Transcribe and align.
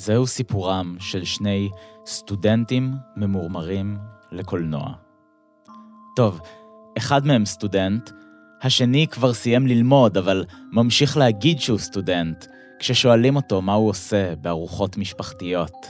זהו 0.00 0.26
סיפורם 0.26 0.96
של 0.98 1.24
שני 1.24 1.70
סטודנטים 2.06 2.94
ממורמרים 3.16 3.98
לקולנוע. 4.32 4.92
טוב, 6.16 6.40
אחד 6.98 7.26
מהם 7.26 7.46
סטודנט, 7.46 8.10
השני 8.62 9.06
כבר 9.06 9.32
סיים 9.32 9.66
ללמוד, 9.66 10.16
אבל 10.16 10.44
ממשיך 10.72 11.16
להגיד 11.16 11.60
שהוא 11.60 11.78
סטודנט, 11.78 12.46
כששואלים 12.78 13.36
אותו 13.36 13.62
מה 13.62 13.72
הוא 13.72 13.88
עושה 13.88 14.36
בארוחות 14.36 14.96
משפחתיות. 14.96 15.86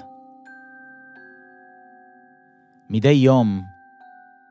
מדי 2.90 3.08
יום, 3.08 3.62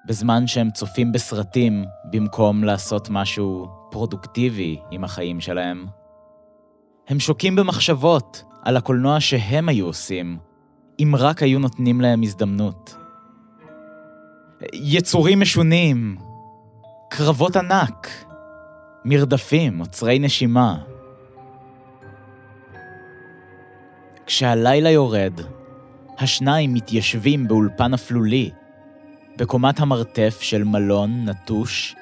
בזמן 0.05 0.47
שהם 0.47 0.71
צופים 0.71 1.11
בסרטים 1.11 1.85
במקום 2.11 2.63
לעשות 2.63 3.07
משהו 3.09 3.67
פרודוקטיבי 3.91 4.79
עם 4.91 5.03
החיים 5.03 5.41
שלהם, 5.41 5.87
הם 7.07 7.19
שוקים 7.19 7.55
במחשבות 7.55 8.48
על 8.63 8.77
הקולנוע 8.77 9.19
שהם 9.19 9.69
היו 9.69 9.85
עושים, 9.85 10.37
אם 10.99 11.13
רק 11.17 11.43
היו 11.43 11.59
נותנים 11.59 12.01
להם 12.01 12.21
הזדמנות. 12.23 12.95
יצורים 14.73 15.39
משונים, 15.39 16.17
קרבות 17.09 17.55
ענק, 17.55 18.25
מרדפים, 19.05 19.79
עוצרי 19.79 20.19
נשימה. 20.19 20.77
כשהלילה 24.25 24.89
יורד, 24.89 25.33
השניים 26.19 26.73
מתיישבים 26.73 27.47
באולפן 27.47 27.93
אפלולי, 27.93 28.51
בקומת 29.37 29.79
המרתף 29.79 30.37
של 30.41 30.63
מלון 30.63 31.29
נטוש, 31.29 31.95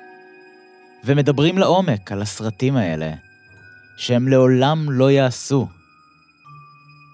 ומדברים 1.03 1.57
לעומק 1.57 2.11
על 2.11 2.21
הסרטים 2.21 2.75
האלה, 2.75 3.13
שהם 3.97 4.27
לעולם 4.27 4.91
לא 4.91 5.11
יעשו. 5.11 5.67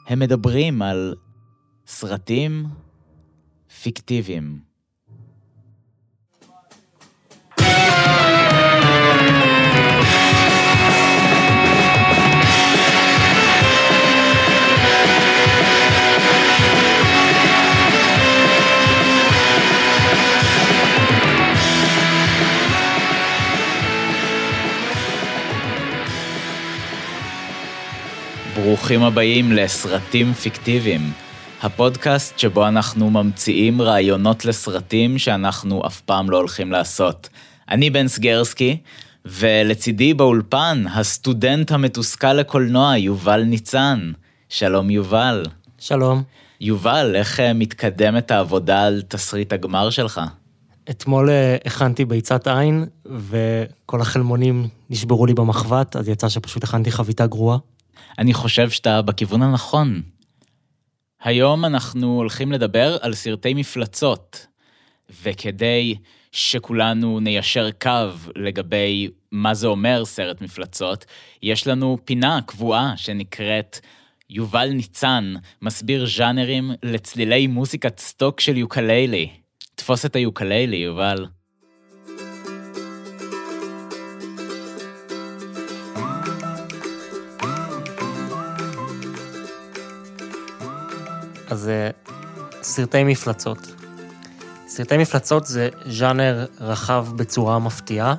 הם 0.07 0.19
מדברים 0.19 0.81
על 0.81 1.15
סרטים 1.87 2.65
פיקטיביים. 3.81 4.72
ברוכים 28.55 29.03
הבאים 29.03 29.51
לסרטים 29.51 30.33
פיקטיביים, 30.33 31.01
הפודקאסט 31.61 32.39
שבו 32.39 32.67
אנחנו 32.67 33.09
ממציאים 33.09 33.81
רעיונות 33.81 34.45
לסרטים 34.45 35.17
שאנחנו 35.17 35.87
אף 35.87 36.01
פעם 36.01 36.29
לא 36.29 36.37
הולכים 36.37 36.71
לעשות. 36.71 37.29
אני 37.69 37.89
בן 37.89 38.07
סגרסקי, 38.07 38.77
ולצידי 39.25 40.13
באולפן, 40.13 40.83
הסטודנט 40.93 41.71
המתוסכל 41.71 42.33
לקולנוע, 42.33 42.97
יובל 42.97 43.43
ניצן. 43.43 44.11
שלום 44.49 44.89
יובל. 44.89 45.45
שלום. 45.79 46.23
יובל, 46.61 47.15
איך 47.15 47.39
אה, 47.39 47.53
מתקדמת 47.53 48.31
העבודה 48.31 48.83
על 48.83 49.01
תסריט 49.07 49.53
הגמר 49.53 49.89
שלך? 49.89 50.21
אתמול 50.89 51.29
אה, 51.29 51.57
הכנתי 51.65 52.05
ביצת 52.05 52.47
עין, 52.47 52.85
וכל 53.05 54.01
החלמונים 54.01 54.67
נשברו 54.89 55.25
לי 55.25 55.33
במחבת, 55.33 55.95
אז 55.95 56.09
יצא 56.09 56.29
שפשוט 56.29 56.63
הכנתי 56.63 56.91
חביתה 56.91 57.27
גרועה. 57.27 57.57
אני 58.19 58.33
חושב 58.33 58.69
שאתה 58.69 59.01
בכיוון 59.01 59.41
הנכון. 59.41 60.01
היום 61.23 61.65
אנחנו 61.65 62.15
הולכים 62.15 62.51
לדבר 62.51 62.97
על 63.01 63.13
סרטי 63.13 63.53
מפלצות, 63.53 64.47
וכדי 65.23 65.95
שכולנו 66.31 67.19
ניישר 67.19 67.71
קו 67.81 68.09
לגבי 68.35 69.09
מה 69.31 69.53
זה 69.53 69.67
אומר 69.67 70.05
סרט 70.05 70.41
מפלצות, 70.41 71.05
יש 71.43 71.67
לנו 71.67 71.97
פינה 72.05 72.39
קבועה 72.45 72.93
שנקראת 72.97 73.79
יובל 74.29 74.69
ניצן, 74.69 75.33
מסביר 75.61 76.05
ז'אנרים 76.05 76.71
לצלילי 76.83 77.47
מוזיקת 77.47 77.99
סטוק 77.99 78.39
של 78.39 78.57
יוקללי. 78.57 79.29
תפוס 79.75 80.05
את 80.05 80.15
היוקללי, 80.15 80.77
יובל. 80.77 81.25
אז 91.53 91.69
אה, 91.69 91.89
סרטי 92.61 93.03
מפלצות. 93.03 93.75
סרטי 94.67 94.97
מפלצות 94.97 95.45
זה 95.45 95.69
ז'אנר 95.85 96.45
רחב 96.59 97.07
בצורה 97.15 97.59
מפתיעה. 97.59 98.15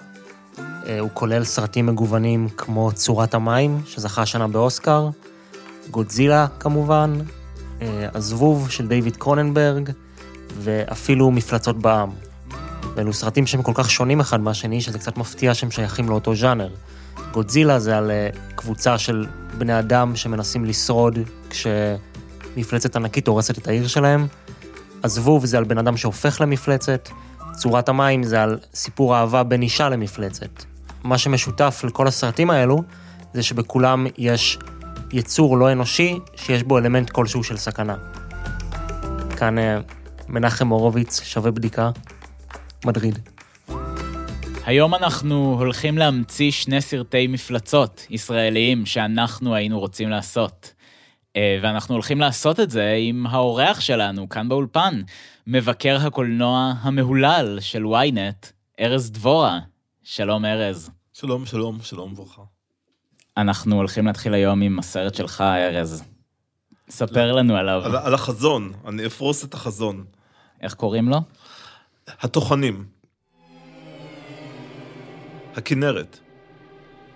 אה, 0.59 1.00
הוא 1.00 1.11
כולל 1.15 1.45
סרטים 1.45 1.87
מגוונים 1.87 2.49
כמו 2.56 2.93
צורת 2.93 3.34
המים, 3.34 3.83
שזכה 3.87 4.22
השנה 4.22 4.49
באוסקר, 4.49 5.09
גודזילה 5.91 6.47
כמובן, 6.61 7.19
אה, 7.83 8.09
הזבוב 8.15 8.71
של 8.71 8.89
דיוויד 8.89 9.17
קרוננברג, 9.17 9.91
ואפילו 10.59 11.31
מפלצות 11.31 11.78
בעם. 11.78 12.11
ואלו 12.95 13.12
סרטים 13.12 13.47
שהם 13.47 13.62
כל 13.62 13.72
כך 13.75 13.91
שונים 13.91 14.21
אחד 14.21 14.41
מהשני, 14.41 14.81
שזה 14.81 14.99
קצת 14.99 15.16
מפתיע 15.16 15.55
שהם 15.55 15.71
שייכים 15.71 16.09
לאותו 16.09 16.34
ז'אנר. 16.34 16.69
גודזילה 17.33 17.78
זה 17.78 17.99
על 17.99 18.11
קבוצה 18.55 18.99
של 18.99 19.27
בני 19.59 19.78
אדם 19.78 20.16
שמנסים 20.16 20.65
לשרוד 20.65 21.19
כש... 21.51 21.66
מפלצת 22.56 22.97
ענקית 22.97 23.28
הורסת 23.28 23.59
את 23.59 23.69
העיר 23.69 23.88
שלהם. 23.88 24.26
הזבוב 25.04 25.47
זה 25.47 25.59
על 25.59 25.65
בן 25.65 25.78
אדם 25.78 25.97
שהופך 25.97 26.41
למפלצת. 26.41 27.09
צורת 27.53 27.88
המים 27.88 28.22
זה 28.22 28.42
על 28.42 28.59
סיפור 28.75 29.16
אהבה 29.16 29.42
בין 29.42 29.62
אישה 29.62 29.88
למפלצת. 29.88 30.65
מה 31.04 31.19
שמשותף 31.19 31.82
לכל 31.84 32.06
הסרטים 32.06 32.50
האלו, 32.50 32.82
זה 33.34 33.42
שבכולם 33.42 34.06
יש 34.19 34.59
יצור 35.12 35.59
לא 35.59 35.72
אנושי 35.72 36.19
שיש 36.37 36.62
בו 36.62 36.78
אלמנט 36.78 37.10
כלשהו 37.10 37.44
של 37.44 37.56
סכנה. 37.56 37.97
כאן 39.36 39.59
אה, 39.59 39.78
מנחם 40.28 40.69
הורוביץ, 40.69 41.22
שווה 41.22 41.50
בדיקה, 41.50 41.91
מדריד. 42.84 43.19
היום 44.66 44.94
אנחנו 44.94 45.56
הולכים 45.59 45.98
להמציא 45.98 46.50
שני 46.50 46.81
סרטי 46.81 47.26
מפלצות 47.26 48.06
ישראליים 48.10 48.86
שאנחנו 48.86 49.54
היינו 49.54 49.81
רוצים 49.81 50.10
לעשות. 50.10 50.72
אה, 51.37 51.59
ואנחנו 51.62 51.95
הולכים 51.95 52.21
לעשות 52.21 52.61
את 52.61 52.71
זה 52.71 52.97
עם 52.99 53.27
האורח 53.27 53.81
שלנו 53.81 54.28
כאן 54.28 54.49
באולפן, 54.49 55.03
מבקר 55.47 55.99
הקולנוע 56.06 56.72
המהולל 56.81 57.59
של 57.61 57.84
ynet, 57.84 58.47
ארז 58.81 59.11
דבורה. 59.11 59.61
שלום 60.03 60.45
ארז. 60.45 60.91
שלום, 61.12 61.47
שלום, 61.47 61.78
שלום 61.83 62.12
וברכה. 62.12 62.43
אנחנו 63.37 63.77
הולכים 63.77 64.06
להתחיל 64.06 64.34
היום 64.34 64.62
עם 64.62 64.78
הסרט 64.78 65.15
שלך, 65.15 65.41
ארז. 65.41 66.05
ספר 66.91 67.33
לנו 67.33 67.56
עליו. 67.56 67.83
על, 67.84 67.97
על 67.97 68.15
החזון, 68.15 68.72
אני 68.89 69.06
אפרוס 69.06 69.45
את 69.45 69.55
החזון. 69.55 70.05
איך 70.61 70.75
קוראים 70.75 71.09
לו? 71.09 71.16
הטוחנים. 72.09 72.87
הכנרת. 75.56 76.19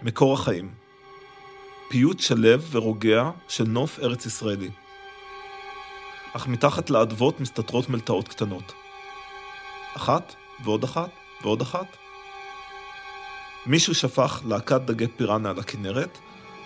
מקור 0.02 0.34
החיים. 0.34 0.74
פיוט 1.90 2.20
שלו 2.20 2.60
ורוגע 2.70 3.30
של 3.48 3.64
נוף 3.64 3.98
ארץ 3.98 4.26
ישראלי. 4.26 4.70
אך 6.32 6.46
מתחת 6.46 6.90
לאדוות 6.90 7.40
מסתתרות 7.40 7.88
מלטעות 7.88 8.28
קטנות. 8.28 8.72
אחת, 9.96 10.34
ועוד 10.64 10.84
אחת, 10.84 11.10
ועוד 11.42 11.60
אחת. 11.60 11.96
מישהו 13.66 13.94
שפך 13.94 14.42
להקת 14.46 14.80
דגי 14.80 15.06
פיראנה 15.16 15.50
על 15.50 15.58
הכנרת, 15.58 16.18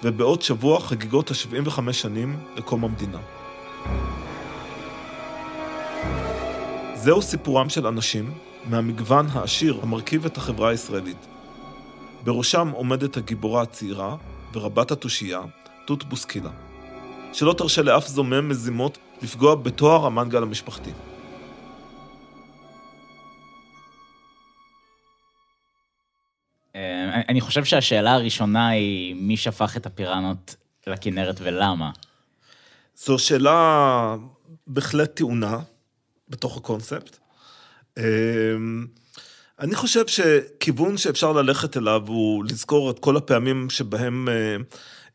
ובעוד 0.02 0.42
שבוע 0.42 0.80
חגיגות 0.80 1.30
ה-75 1.30 1.92
שנים 1.92 2.36
לקום 2.56 2.84
המדינה. 2.84 3.18
זהו 6.94 7.22
סיפורם 7.22 7.68
של 7.68 7.86
אנשים 7.86 8.34
מהמגוון 8.64 9.26
העשיר 9.32 9.80
המרכיב 9.82 10.26
את 10.26 10.36
החברה 10.36 10.70
הישראלית. 10.70 11.26
בראשם 12.24 12.68
עומדת 12.68 13.16
הגיבורה 13.16 13.62
הצעירה, 13.62 14.16
ורבת 14.52 14.90
התושייה, 14.90 15.40
תות 15.86 16.04
בוסקילה, 16.04 16.50
שלא 17.32 17.52
תרשה 17.58 17.82
לאף 17.82 18.06
זומם 18.06 18.48
מזימות 18.48 18.98
לפגוע 19.22 19.54
בתואר 19.54 20.06
המנגל 20.06 20.42
המשפחתי. 20.42 20.90
אה, 26.76 27.20
אני 27.28 27.40
חושב 27.40 27.64
שהשאלה 27.64 28.14
הראשונה 28.14 28.68
היא 28.68 29.14
מי 29.14 29.36
שפך 29.36 29.76
את 29.76 29.86
הפיראנות 29.86 30.56
לכנרת 30.86 31.36
ולמה. 31.40 31.90
זו 32.96 33.18
שאלה 33.18 34.16
בהחלט 34.66 35.16
טעונה 35.16 35.58
בתוך 36.28 36.56
הקונספט. 36.56 37.18
אני 39.62 39.74
חושב 39.74 40.06
שכיוון 40.06 40.96
שאפשר 40.96 41.32
ללכת 41.32 41.76
אליו 41.76 42.02
הוא 42.06 42.44
לזכור 42.44 42.90
את 42.90 42.98
כל 42.98 43.16
הפעמים 43.16 43.70
שבהם 43.70 44.28
אה, 44.28 44.56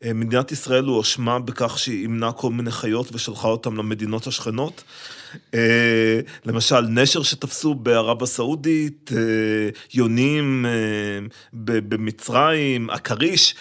אה, 0.04 0.12
מדינת 0.12 0.52
ישראל 0.52 0.84
הואשמה 0.84 1.38
בכך 1.38 1.78
שהיא 1.78 2.02
אימנה 2.02 2.32
כל 2.32 2.50
מיני 2.50 2.70
חיות 2.70 3.08
ושלחה 3.12 3.48
אותם 3.48 3.76
למדינות 3.76 4.26
השכנות. 4.26 4.84
אה, 5.54 6.20
למשל, 6.44 6.80
נשר 6.80 7.22
שתפסו 7.22 7.74
בערב 7.74 8.22
הסעודית, 8.22 9.10
יונים 9.94 10.66
במצרים, 11.52 12.90
הכריש 12.90 13.54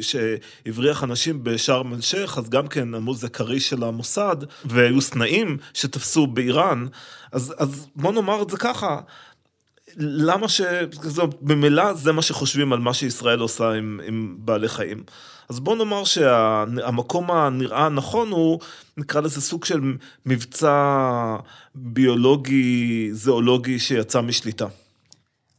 שהבריח 0.00 1.04
אנשים 1.04 1.44
בשארם 1.44 1.94
א-שייח, 1.94 2.38
אז 2.38 2.50
גם 2.50 2.66
כן 2.66 2.94
אמרו 2.94 3.14
זה 3.14 3.28
כריש 3.28 3.68
של 3.68 3.84
המוסד, 3.84 4.36
והיו 4.64 5.00
סנאים 5.00 5.56
שתפסו 5.74 6.26
באיראן. 6.26 6.86
אז, 7.32 7.54
אז 7.58 7.86
בוא 7.96 8.12
נאמר 8.12 8.42
את 8.42 8.50
זה 8.50 8.56
ככה, 8.56 9.00
למה 9.96 10.48
ש... 10.48 10.60
ממילא 11.42 11.94
זה 11.94 12.12
מה 12.12 12.22
שחושבים 12.22 12.72
על 12.72 12.78
מה 12.78 12.94
שישראל 12.94 13.40
עושה 13.40 13.70
עם, 13.72 14.00
עם 14.06 14.36
בעלי 14.38 14.68
חיים. 14.68 15.04
אז 15.48 15.60
בוא 15.60 15.76
נאמר 15.76 16.04
שהמקום 16.04 17.30
הנראה 17.30 17.86
הנכון 17.86 18.30
הוא, 18.30 18.60
נקרא 18.96 19.20
לזה 19.20 19.40
סוג 19.40 19.64
של 19.64 19.80
מבצע 20.26 21.36
ביולוגי, 21.74 23.10
זואולוגי 23.12 23.78
שיצא 23.78 24.20
משליטה. 24.20 24.66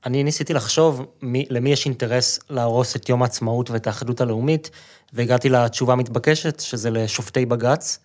אני 0.05 0.23
ניסיתי 0.23 0.53
לחשוב 0.53 1.05
מי, 1.21 1.45
למי 1.49 1.71
יש 1.71 1.85
אינטרס 1.85 2.39
להרוס 2.49 2.95
את 2.95 3.09
יום 3.09 3.21
העצמאות 3.21 3.69
ואת 3.69 3.87
האחדות 3.87 4.21
הלאומית, 4.21 4.69
והגעתי 5.13 5.49
לתשובה 5.49 5.93
המתבקשת, 5.93 6.59
שזה 6.59 6.89
לשופטי 6.89 7.45
בג"ץ. 7.45 7.99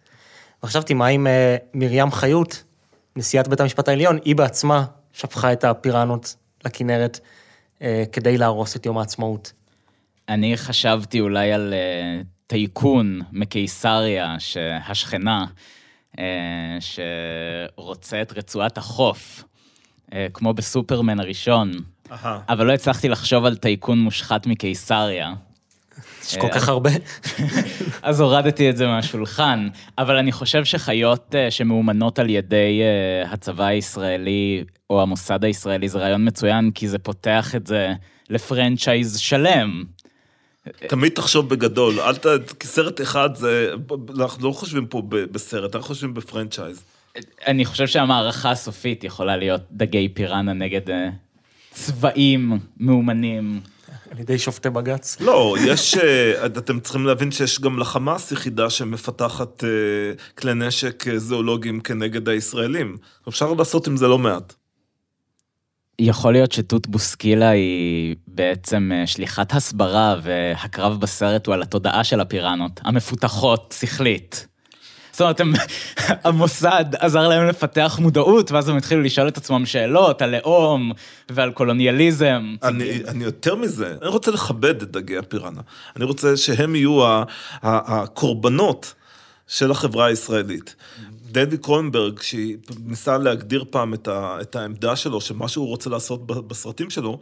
וחשבתי, 0.62 0.94
מה 0.94 1.06
עם 1.06 1.26
אה, 1.26 1.56
מרים 1.74 2.10
חיות, 2.10 2.62
נשיאת 3.16 3.48
בית 3.48 3.60
המשפט 3.60 3.88
העליון, 3.88 4.18
היא 4.24 4.36
בעצמה 4.36 4.84
שפכה 5.18 5.52
את 5.52 5.64
הפיראנות 5.64 6.36
לכנרת 6.64 7.20
אה, 7.82 8.04
כדי 8.12 8.38
להרוס 8.38 8.76
את 8.76 8.86
יום 8.86 8.98
העצמאות. 8.98 9.52
אני 10.28 10.56
חשבתי 10.56 11.20
אולי 11.20 11.52
על 11.52 11.74
אה, 11.74 12.20
טייקון 12.46 13.20
מקיסריה, 13.32 14.36
שהשכנה, 14.38 15.46
אה, 16.18 16.24
שרוצה 16.80 18.22
את 18.22 18.38
רצועת 18.38 18.78
החוף, 18.78 19.44
אה, 20.12 20.26
כמו 20.34 20.54
בסופרמן 20.54 21.20
הראשון, 21.20 21.72
Aha. 22.08 22.26
אבל 22.48 22.66
לא 22.66 22.72
הצלחתי 22.72 23.08
לחשוב 23.08 23.44
על 23.44 23.56
טייקון 23.56 23.98
מושחת 23.98 24.46
מקיסריה. 24.46 25.34
יש 26.22 26.36
כל 26.36 26.48
כך 26.48 26.68
הרבה. 26.68 26.90
אז 28.02 28.20
הורדתי 28.20 28.70
את 28.70 28.76
זה 28.76 28.86
מהשולחן, 28.86 29.68
אבל 29.98 30.16
אני 30.16 30.32
חושב 30.32 30.64
שחיות 30.64 31.34
אה, 31.34 31.50
שמאומנות 31.50 32.18
על 32.18 32.30
ידי 32.30 32.80
אה, 32.82 33.32
הצבא 33.32 33.64
הישראלי 33.64 34.64
או 34.90 35.02
המוסד 35.02 35.44
הישראלי 35.44 35.88
זה 35.88 35.98
רעיון 35.98 36.28
מצוין, 36.28 36.70
כי 36.70 36.88
זה 36.88 36.98
פותח 36.98 37.54
את 37.54 37.66
זה 37.66 37.92
לפרנצ'ייז 38.30 39.18
שלם. 39.18 39.84
תמיד 40.88 41.12
תחשוב 41.12 41.48
בגדול, 41.48 42.00
אל 42.00 42.16
ת... 42.16 42.26
כי 42.60 42.66
סרט 42.66 43.00
אחד 43.00 43.34
זה, 43.34 43.72
אנחנו 44.18 44.48
לא 44.48 44.52
חושבים 44.52 44.86
פה 44.86 45.02
בסרט, 45.08 45.74
אנחנו 45.74 45.88
חושבים 45.88 46.14
בפרנצ'ייז. 46.14 46.84
אני 47.46 47.64
חושב 47.64 47.86
שהמערכה 47.86 48.50
הסופית 48.50 49.04
יכולה 49.04 49.36
להיות 49.36 49.60
דגי 49.72 50.08
פיראנה 50.08 50.52
נגד 50.52 50.90
אה, 50.90 51.08
צבאים 51.70 52.58
מאומנים. 52.80 53.60
על 54.10 54.18
ידי 54.20 54.38
שופטי 54.38 54.70
בג"ץ? 54.70 55.16
לא, 55.20 55.56
יש, 55.66 55.96
אה, 55.96 56.46
אתם 56.46 56.80
צריכים 56.80 57.06
להבין 57.06 57.30
שיש 57.30 57.60
גם 57.60 57.78
לחמאס 57.78 58.32
יחידה 58.32 58.70
שמפתחת 58.70 59.64
אה, 59.64 59.68
כלי 60.34 60.54
נשק 60.54 61.08
אה, 61.08 61.18
זואולוגיים 61.18 61.80
כנגד 61.80 62.28
הישראלים. 62.28 62.96
אפשר 63.28 63.52
לעשות 63.52 63.86
עם 63.86 63.96
זה 63.96 64.08
לא 64.08 64.18
מעט. 64.18 64.54
יכול 65.98 66.32
להיות 66.32 66.52
שתות 66.52 66.86
בוסקילה 66.86 67.48
היא 67.48 68.16
בעצם 68.26 68.90
שליחת 69.06 69.52
הסברה 69.52 70.16
והקרב 70.22 71.00
בסרט 71.00 71.46
הוא 71.46 71.54
על 71.54 71.62
התודעה 71.62 72.04
של 72.04 72.20
הפיראנות, 72.20 72.80
המפותחות 72.84 73.74
שכלית. 73.80 74.48
זאת 75.18 75.20
אומרת, 75.20 75.40
הם, 75.40 75.52
המוסד 76.24 76.84
עזר 76.98 77.28
להם 77.28 77.48
לפתח 77.48 77.98
מודעות, 78.02 78.52
ואז 78.52 78.68
הם 78.68 78.76
התחילו 78.76 79.02
לשאול 79.02 79.28
את 79.28 79.36
עצמם 79.36 79.66
שאלות 79.66 80.22
על 80.22 80.36
לאום 80.36 80.92
ועל 81.28 81.50
קולוניאליזם. 81.52 82.54
אני, 82.62 83.02
אני 83.08 83.24
יותר 83.24 83.54
מזה, 83.54 83.94
אני 84.02 84.08
רוצה 84.08 84.30
לכבד 84.30 84.82
את 84.82 84.90
דגי 84.90 85.16
הפיראנה. 85.16 85.60
אני 85.96 86.04
רוצה 86.04 86.36
שהם 86.36 86.74
יהיו 86.74 87.00
הקורבנות 87.62 88.94
של 89.46 89.70
החברה 89.70 90.06
הישראלית. 90.06 90.74
דדי 91.30 91.58
קרונברג, 91.58 92.20
שניסה 92.20 93.18
להגדיר 93.18 93.64
פעם 93.70 93.94
את, 93.94 94.08
ה, 94.08 94.38
את 94.40 94.56
העמדה 94.56 94.96
שלו, 94.96 95.20
שמה 95.20 95.48
שהוא 95.48 95.66
רוצה 95.66 95.90
לעשות 95.90 96.26
בסרטים 96.26 96.90
שלו, 96.90 97.18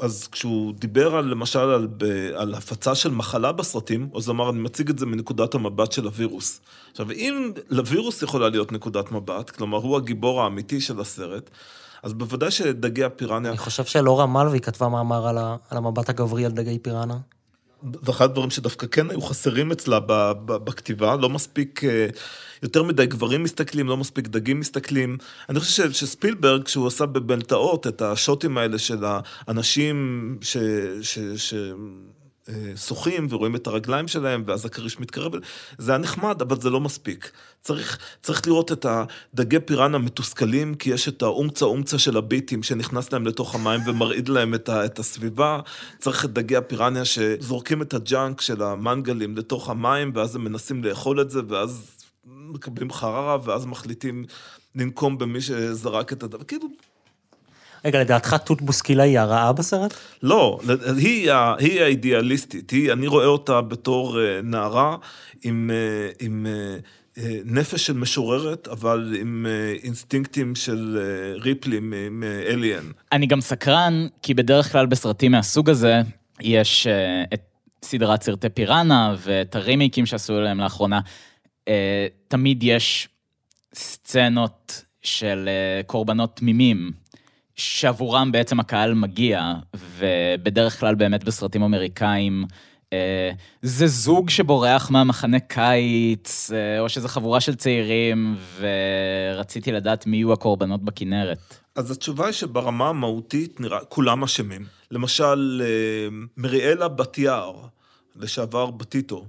אז 0.00 0.28
כשהוא 0.32 0.74
דיבר 0.74 1.16
על, 1.16 1.24
למשל 1.24 1.58
על, 1.58 1.88
ב, 1.96 2.04
על 2.34 2.54
הפצה 2.54 2.94
של 2.94 3.10
מחלה 3.10 3.52
בסרטים, 3.52 4.08
אז 4.16 4.28
הוא 4.28 4.34
אמר, 4.34 4.50
אני 4.50 4.58
מציג 4.58 4.90
את 4.90 4.98
זה 4.98 5.06
מנקודת 5.06 5.54
המבט 5.54 5.92
של 5.92 6.04
הווירוס. 6.04 6.60
עכשיו, 6.90 7.10
אם 7.10 7.52
לווירוס 7.68 8.22
יכולה 8.22 8.48
להיות 8.48 8.72
נקודת 8.72 9.12
מבט, 9.12 9.50
כלומר, 9.50 9.78
הוא 9.78 9.96
הגיבור 9.96 10.42
האמיתי 10.42 10.80
של 10.80 11.00
הסרט, 11.00 11.50
אז 12.02 12.12
בוודאי 12.12 12.50
שדגי 12.50 13.04
הפיראניה... 13.04 13.50
אני 13.50 13.58
חושב 13.58 13.84
שלורה 13.84 14.26
מלוי 14.26 14.60
כתבה 14.60 14.88
מאמר 14.88 15.26
על, 15.26 15.38
ה, 15.38 15.56
על 15.70 15.78
המבט 15.78 16.08
הגברי 16.08 16.44
על 16.44 16.52
דגי 16.52 16.78
פיראנה. 16.78 17.18
זה 17.82 18.10
אחד 18.10 18.24
הדברים 18.24 18.50
שדווקא 18.50 18.86
כן 18.86 19.10
היו 19.10 19.20
חסרים 19.20 19.72
אצלה 19.72 20.00
בכתיבה, 20.46 21.16
לא 21.16 21.28
מספיק, 21.28 21.84
אה, 21.84 22.06
יותר 22.62 22.82
מדי 22.82 23.06
גברים 23.06 23.42
מסתכלים, 23.42 23.88
לא 23.88 23.96
מספיק 23.96 24.28
דגים 24.28 24.60
מסתכלים. 24.60 25.16
אני 25.48 25.60
חושב 25.60 25.92
שספילברג, 25.92 26.62
כשהוא 26.62 26.86
עשה 26.86 27.06
בבלטאות 27.06 27.86
את 27.86 28.02
השוטים 28.02 28.58
האלה 28.58 28.78
של 28.78 29.04
האנשים 29.04 30.38
ש... 30.40 30.56
ש, 31.02 31.18
ש 31.36 31.54
שוחים 32.76 33.26
ורואים 33.30 33.56
את 33.56 33.66
הרגליים 33.66 34.08
שלהם, 34.08 34.42
ואז 34.46 34.64
הכריש 34.64 35.00
מתקרב, 35.00 35.32
זה 35.78 35.92
היה 35.92 35.98
נחמד, 35.98 36.42
אבל 36.42 36.60
זה 36.60 36.70
לא 36.70 36.80
מספיק. 36.80 37.32
צריך, 37.62 37.98
צריך 38.22 38.46
לראות 38.46 38.72
את 38.72 38.86
הדגי 38.88 39.60
פיראנה 39.60 39.96
המתוסכלים, 39.96 40.74
כי 40.74 40.90
יש 40.90 41.08
את 41.08 41.22
האומצה 41.22 41.64
אומצה 41.64 41.98
של 41.98 42.16
הביטים 42.16 42.62
שנכנס 42.62 43.12
להם 43.12 43.26
לתוך 43.26 43.54
המים 43.54 43.80
ומרעיד 43.86 44.28
להם 44.28 44.54
את, 44.54 44.68
ה, 44.68 44.84
את 44.84 44.98
הסביבה. 44.98 45.60
צריך 45.98 46.24
את 46.24 46.32
דגי 46.32 46.56
הפיראניה 46.56 47.04
שזורקים 47.04 47.82
את 47.82 47.94
הג'אנק 47.94 48.40
של 48.40 48.62
המנגלים 48.62 49.36
לתוך 49.36 49.70
המים, 49.70 50.12
ואז 50.14 50.36
הם 50.36 50.44
מנסים 50.44 50.84
לאכול 50.84 51.20
את 51.20 51.30
זה, 51.30 51.40
ואז 51.48 51.98
מקבלים 52.24 52.92
חררה, 52.92 53.38
ואז 53.44 53.66
מחליטים 53.66 54.24
לנקום 54.74 55.18
במי 55.18 55.40
שזרק 55.40 56.12
את 56.12 56.22
הדבר. 56.22 56.44
כאילו, 56.44 56.68
רגע, 57.84 58.00
לדעתך 58.00 58.34
תות 58.34 58.62
בוסקילה 58.62 59.02
היא 59.02 59.18
הרעה 59.18 59.52
בסרט? 59.52 59.94
לא, 60.22 60.58
היא, 60.96 61.32
היא 61.58 61.82
האידיאליסטית, 61.82 62.70
היא, 62.70 62.92
אני 62.92 63.06
רואה 63.06 63.26
אותה 63.26 63.60
בתור 63.60 64.20
אה, 64.20 64.40
נערה 64.42 64.96
עם, 65.44 65.70
אה, 65.74 66.10
עם 66.26 66.46
אה, 66.46 66.76
נפש 67.44 67.86
של 67.86 67.92
משוררת, 67.92 68.68
אבל 68.68 69.16
עם 69.20 69.46
אינסטינקטים 69.82 70.54
של 70.54 70.98
ריפלים, 71.34 71.92
עם 72.06 72.24
אליאן. 72.46 72.84
אני 73.12 73.26
גם 73.26 73.40
סקרן, 73.40 74.06
כי 74.22 74.34
בדרך 74.34 74.72
כלל 74.72 74.86
בסרטים 74.86 75.32
מהסוג 75.32 75.70
הזה, 75.70 76.00
יש 76.40 76.86
את 77.34 77.40
סדרת 77.84 78.22
סרטי 78.22 78.48
פיראנה 78.48 79.14
ואת 79.18 79.56
הרימיקים 79.56 80.06
שעשו 80.06 80.40
להם 80.40 80.60
לאחרונה. 80.60 81.00
תמיד 82.28 82.62
יש 82.62 83.08
סצנות 83.74 84.84
של 85.02 85.48
קורבנות 85.86 86.36
תמימים. 86.36 86.92
שעבורם 87.58 88.32
בעצם 88.32 88.60
הקהל 88.60 88.94
מגיע, 88.94 89.52
ובדרך 89.98 90.80
כלל 90.80 90.94
באמת 90.94 91.24
בסרטים 91.24 91.62
אמריקאים, 91.62 92.44
אה, 92.92 93.30
זה 93.62 93.86
זוג 93.86 94.30
שבורח 94.30 94.90
מהמחנה 94.90 95.40
קיץ, 95.40 96.50
אה, 96.52 96.80
או 96.80 96.88
שזה 96.88 97.08
חבורה 97.08 97.40
של 97.40 97.54
צעירים, 97.54 98.36
ורציתי 98.58 99.72
לדעת 99.72 100.06
מי 100.06 100.16
יהיו 100.16 100.32
הקורבנות 100.32 100.84
בכנרת. 100.84 101.54
אז 101.74 101.90
התשובה 101.90 102.26
היא 102.26 102.32
שברמה 102.32 102.88
המהותית 102.88 103.60
נראה, 103.60 103.78
כולם 103.88 104.24
אשמים. 104.24 104.64
למשל, 104.90 105.62
אה, 105.64 106.16
מריאלה 106.36 106.88
בת 106.88 107.18
יער, 107.18 107.54
לשעבר 108.16 108.70
בטיטו, 108.70 109.24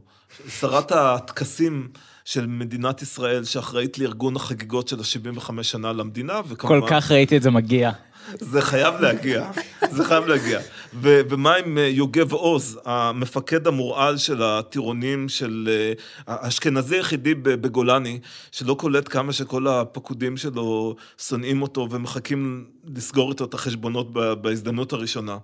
שרת 0.49 0.91
הטקסים 0.91 1.87
של 2.25 2.47
מדינת 2.47 3.01
ישראל, 3.01 3.43
שאחראית 3.43 3.97
לארגון 3.97 4.35
החגיגות 4.35 4.87
של 4.87 4.99
ה-75 4.99 5.63
שנה 5.63 5.93
למדינה, 5.93 6.41
וכמובן... 6.47 6.81
כל 6.81 6.87
כך 6.89 7.11
ראיתי 7.11 7.37
את 7.37 7.41
זה 7.41 7.51
מגיע. 7.51 7.91
זה 8.39 8.61
חייב 8.61 9.01
להגיע, 9.01 9.51
זה 9.91 10.03
חייב 10.03 10.25
להגיע. 10.25 10.59
ו- 10.93 11.21
ומה 11.29 11.55
עם 11.55 11.77
אה, 11.77 11.83
יוגב 11.83 12.33
עוז, 12.33 12.79
המפקד 12.85 13.67
המורעל 13.67 14.17
של 14.17 14.43
הטירונים 14.43 15.29
של 15.29 15.69
אה, 15.71 15.93
האשכנזי 16.27 16.95
היחידי 16.95 17.33
בגולני, 17.35 18.19
שלא 18.51 18.73
קולט 18.73 19.09
כמה 19.09 19.33
שכל 19.33 19.67
הפקודים 19.67 20.37
שלו 20.37 20.95
שונאים 21.17 21.61
אותו 21.61 21.87
ומחכים 21.91 22.65
לסגור 22.95 23.31
איתו 23.31 23.45
את 23.45 23.53
החשבונות 23.53 24.13
בהזדמנות 24.41 24.93
הראשונה. 24.93 25.37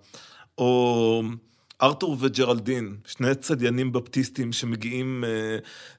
או... 0.58 1.24
ארתור 1.82 2.18
וג'רלדין, 2.20 2.98
שני 3.08 3.36
צדיינים 3.36 3.92
בפטיסטים 3.92 4.54
שמגיעים 4.54 5.24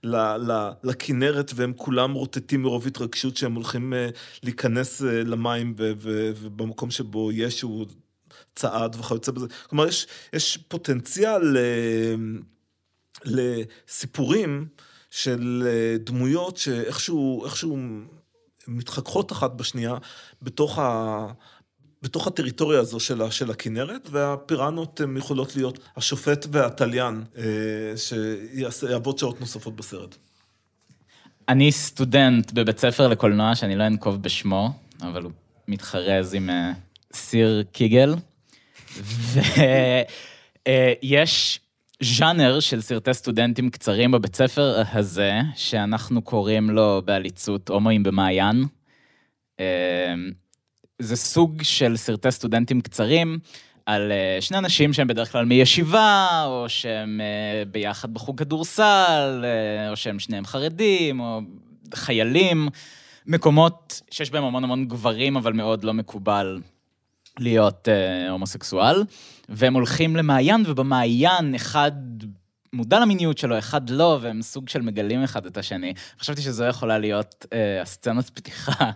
אה, 0.04 0.36
לכנרת 0.82 1.52
והם 1.54 1.72
כולם 1.76 2.12
רוטטים 2.12 2.62
מרוב 2.62 2.86
התרגשות 2.86 3.36
שהם 3.36 3.54
הולכים 3.54 3.94
אה, 3.94 4.08
להיכנס 4.42 5.02
אה, 5.02 5.22
למים 5.24 5.74
ו, 5.78 5.92
ו, 5.98 6.30
ובמקום 6.40 6.90
שבו 6.90 7.32
ישו 7.32 7.86
צעד 8.54 8.96
וכיוצא 8.96 9.32
בזה. 9.32 9.46
כלומר, 9.68 9.86
יש, 9.86 10.06
יש 10.32 10.56
פוטנציאל 10.56 11.56
אה, 11.56 12.14
לסיפורים 13.24 14.66
של 15.10 15.62
אה, 15.66 15.98
דמויות 15.98 16.56
שאיכשהו 16.56 17.44
איכשהו 17.44 17.78
מתחככות 18.68 19.32
אחת 19.32 19.52
בשנייה 19.52 19.96
בתוך, 20.42 20.78
ה, 20.78 21.26
בתוך 22.06 22.26
הטריטוריה 22.26 22.80
הזו 22.80 23.00
של, 23.00 23.30
של 23.30 23.50
הכנרת, 23.50 24.08
והפיראנות 24.10 25.00
הן 25.00 25.16
יכולות 25.16 25.56
להיות 25.56 25.78
השופט 25.96 26.46
והתליין, 26.52 27.24
אה, 27.38 27.42
שיעבוד 28.70 29.18
שעות 29.18 29.40
נוספות 29.40 29.76
בסרט. 29.76 30.16
אני 31.48 31.72
סטודנט 31.72 32.52
בבית 32.52 32.78
ספר 32.78 33.08
לקולנוע 33.08 33.54
שאני 33.54 33.76
לא 33.76 33.86
אנקוב 33.86 34.22
בשמו, 34.22 34.70
אבל 35.02 35.22
הוא 35.22 35.32
מתחרז 35.68 36.34
עם 36.34 36.50
אה, 36.50 36.72
סיר 37.12 37.64
קיגל, 37.72 38.14
ויש 40.66 41.60
ז'אנר 42.02 42.60
של 42.60 42.80
סרטי 42.80 43.14
סטודנטים 43.14 43.70
קצרים 43.70 44.10
בבית 44.10 44.36
ספר 44.36 44.82
הזה, 44.92 45.32
שאנחנו 45.56 46.22
קוראים 46.22 46.70
לו 46.70 47.02
בעליצות 47.04 47.68
הומואים 47.68 48.02
במעיין. 48.02 48.64
זה 50.98 51.16
סוג 51.16 51.62
של 51.62 51.96
סרטי 51.96 52.30
סטודנטים 52.30 52.80
קצרים 52.80 53.38
על 53.86 54.12
אה, 54.12 54.38
שני 54.40 54.58
אנשים 54.58 54.92
שהם 54.92 55.06
בדרך 55.08 55.32
כלל 55.32 55.44
מישיבה, 55.44 56.44
או 56.46 56.68
שהם 56.68 57.20
אה, 57.20 57.64
ביחד 57.64 58.14
בחוג 58.14 58.38
כדורסל, 58.38 59.44
אה, 59.44 59.90
או 59.90 59.96
שהם 59.96 60.18
שניהם 60.18 60.46
חרדים, 60.46 61.20
או 61.20 61.40
חיילים. 61.94 62.68
מקומות 63.26 64.00
שיש 64.10 64.30
בהם 64.30 64.44
המון 64.44 64.64
המון 64.64 64.88
גברים, 64.88 65.36
אבל 65.36 65.52
מאוד 65.52 65.84
לא 65.84 65.94
מקובל 65.94 66.60
להיות 67.38 67.88
הומוסקסואל, 68.30 69.04
והם 69.48 69.74
הולכים 69.74 70.16
למעיין, 70.16 70.64
ובמעיין 70.66 71.54
אחד 71.54 71.92
מודע 72.72 73.00
למיניות 73.00 73.38
שלו, 73.38 73.58
אחד 73.58 73.90
לא, 73.90 74.18
והם 74.22 74.42
סוג 74.42 74.68
של 74.68 74.82
מגלים 74.82 75.22
אחד 75.22 75.46
את 75.46 75.56
השני. 75.56 75.94
חשבתי 76.20 76.42
שזו 76.42 76.64
יכולה 76.64 76.98
להיות 76.98 77.46
אה, 77.52 77.82
הסצנת 77.82 78.30
פתיחה. 78.30 78.90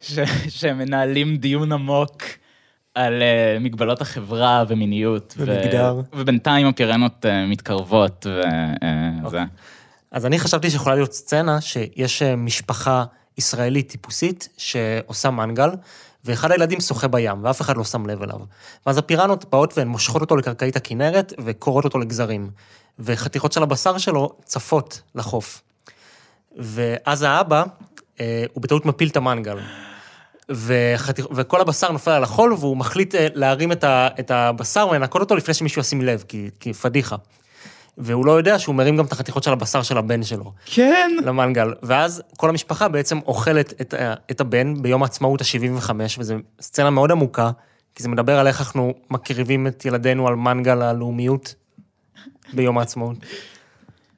ש, 0.00 0.18
שמנהלים 0.48 1.36
דיון 1.36 1.72
עמוק 1.72 2.22
על 2.94 3.22
uh, 3.22 3.60
מגבלות 3.60 4.00
החברה 4.00 4.64
ומיניות. 4.68 5.34
ומגדר. 5.38 5.96
ו, 5.96 6.20
ובינתיים 6.20 6.66
הפירנות 6.66 7.24
uh, 7.24 7.50
מתקרבות 7.50 8.26
וזה. 8.26 8.42
Uh, 8.42 9.24
אוקיי. 9.24 9.44
אז 10.10 10.26
אני 10.26 10.38
חשבתי 10.38 10.70
שיכולה 10.70 10.94
להיות 10.94 11.12
סצנה 11.12 11.60
שיש 11.60 12.22
משפחה 12.22 13.04
ישראלית 13.38 13.90
טיפוסית 13.90 14.48
שעושה 14.56 15.30
מנגל, 15.30 15.70
ואחד 16.24 16.50
הילדים 16.50 16.80
שוחה 16.80 17.08
בים, 17.08 17.44
ואף 17.44 17.60
אחד 17.60 17.76
לא 17.76 17.84
שם 17.84 18.06
לב 18.06 18.22
אליו. 18.22 18.38
ואז 18.86 18.98
הפיראנות 18.98 19.50
באות 19.50 19.78
והן 19.78 19.88
מושכות 19.88 20.20
אותו 20.20 20.36
לקרקעית 20.36 20.76
הכנרת 20.76 21.32
וקורעות 21.44 21.84
אותו 21.84 21.98
לגזרים. 21.98 22.50
וחתיכות 22.98 23.52
של 23.52 23.62
הבשר 23.62 23.98
שלו 23.98 24.30
צפות 24.44 25.00
לחוף. 25.14 25.62
ואז 26.56 27.22
האבא, 27.22 27.60
אה, 27.60 27.64
הוא 28.52 28.62
בטעות 28.62 28.86
מפיל 28.86 29.08
את 29.08 29.16
המנגל. 29.16 29.58
וחתיכ... 30.50 31.26
וכל 31.34 31.60
הבשר 31.60 31.92
נופל 31.92 32.10
על 32.10 32.22
החול, 32.22 32.52
והוא 32.52 32.76
מחליט 32.76 33.14
אה, 33.14 33.26
להרים 33.34 33.72
את, 33.72 33.84
ה... 33.84 34.08
את 34.20 34.30
הבשר 34.30 34.88
ולנקות 34.90 35.20
אותו 35.20 35.36
לפני 35.36 35.54
שמישהו 35.54 35.80
ישים 35.80 36.02
לב, 36.02 36.24
כי, 36.28 36.50
כי 36.60 36.72
פדיחה. 36.72 37.16
והוא 37.98 38.26
לא 38.26 38.32
יודע 38.32 38.58
שהוא 38.58 38.74
מרים 38.74 38.96
גם 38.96 39.04
את 39.04 39.12
החתיכות 39.12 39.42
של 39.42 39.52
הבשר 39.52 39.82
של 39.82 39.98
הבן 39.98 40.22
שלו. 40.22 40.52
כן. 40.64 41.10
למנגל. 41.24 41.74
ואז 41.82 42.22
כל 42.36 42.48
המשפחה 42.48 42.88
בעצם 42.88 43.18
אוכלת 43.26 43.80
את, 43.80 43.94
את 44.30 44.40
הבן 44.40 44.82
ביום 44.82 45.02
העצמאות 45.02 45.40
ה-75, 45.40 45.90
וזו 46.18 46.34
סצנה 46.60 46.90
מאוד 46.90 47.10
עמוקה, 47.10 47.50
כי 47.94 48.02
זה 48.02 48.08
מדבר 48.08 48.38
על 48.38 48.46
איך 48.46 48.60
אנחנו 48.60 48.94
מקריבים 49.10 49.66
את 49.66 49.84
ילדינו 49.84 50.28
על 50.28 50.34
מנגל 50.34 50.82
הלאומיות 50.82 51.54
ביום 52.52 52.78
העצמאות. 52.78 53.16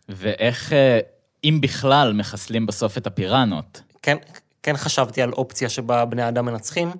ואיך, 0.09 0.73
אה, 0.73 1.01
אם 1.45 1.59
בכלל, 1.63 2.13
מחסלים 2.13 2.67
בסוף 2.67 2.99
את 2.99 3.07
הפיראנות. 3.07 3.81
כן, 4.03 4.17
כן 4.63 4.77
חשבתי 4.77 5.23
על 5.23 5.33
אופציה 5.33 5.69
שבה 5.69 6.05
בני 6.05 6.29
אדם 6.29 6.47
מנצחים, 6.47 6.91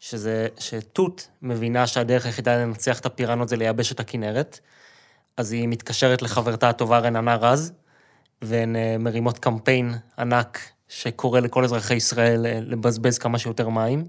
שזה 0.00 0.48
שתות 0.58 1.28
מבינה 1.42 1.86
שהדרך 1.86 2.26
היחידה 2.26 2.56
לנצח 2.56 3.00
את 3.00 3.06
הפיראנות 3.06 3.48
זה 3.48 3.56
לייבש 3.56 3.92
את 3.92 4.00
הכנרת. 4.00 4.60
אז 5.36 5.52
היא 5.52 5.68
מתקשרת 5.68 6.22
לחברתה 6.22 6.68
הטובה 6.68 6.98
רננה 6.98 7.36
רז, 7.36 7.72
והן 8.42 8.76
אה, 8.76 8.96
מרימות 8.98 9.38
קמפיין 9.38 9.94
ענק 10.18 10.58
שקורא 10.88 11.40
לכל 11.40 11.64
אזרחי 11.64 11.94
ישראל 11.94 12.46
אה, 12.46 12.58
לבזבז 12.62 13.18
כמה 13.18 13.38
שיותר 13.38 13.68
מים. 13.68 14.04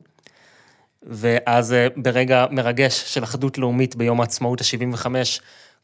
ואז 1.04 1.74
אה, 1.74 1.88
ברגע 1.96 2.46
מרגש 2.52 3.14
של 3.14 3.24
אחדות 3.24 3.58
לאומית 3.58 3.96
ביום 3.96 4.22
העצמאות 4.22 4.62
ה-75, 4.62 5.06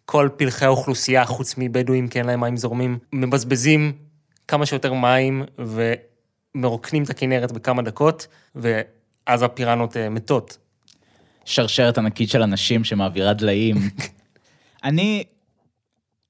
כל 0.05 0.29
פלחי 0.37 0.65
האוכלוסייה, 0.65 1.25
חוץ 1.25 1.55
מבדואים, 1.57 2.07
כי 2.07 2.19
אין 2.19 2.25
להם 2.27 2.39
מים 2.39 2.57
זורמים, 2.57 2.99
מבזבזים 3.13 3.93
כמה 4.47 4.65
שיותר 4.65 4.93
מים 4.93 5.43
ומרוקנים 6.55 7.03
את 7.03 7.09
הכנרת 7.09 7.51
בכמה 7.51 7.81
דקות, 7.81 8.27
ואז 8.55 9.41
הפיראנות 9.41 9.97
מתות. 9.97 10.57
שרשרת 11.45 11.97
ענקית 11.97 12.29
של 12.29 12.41
אנשים 12.41 12.83
שמעבירה 12.83 13.33
דליים. 13.33 13.75
אני, 14.83 15.23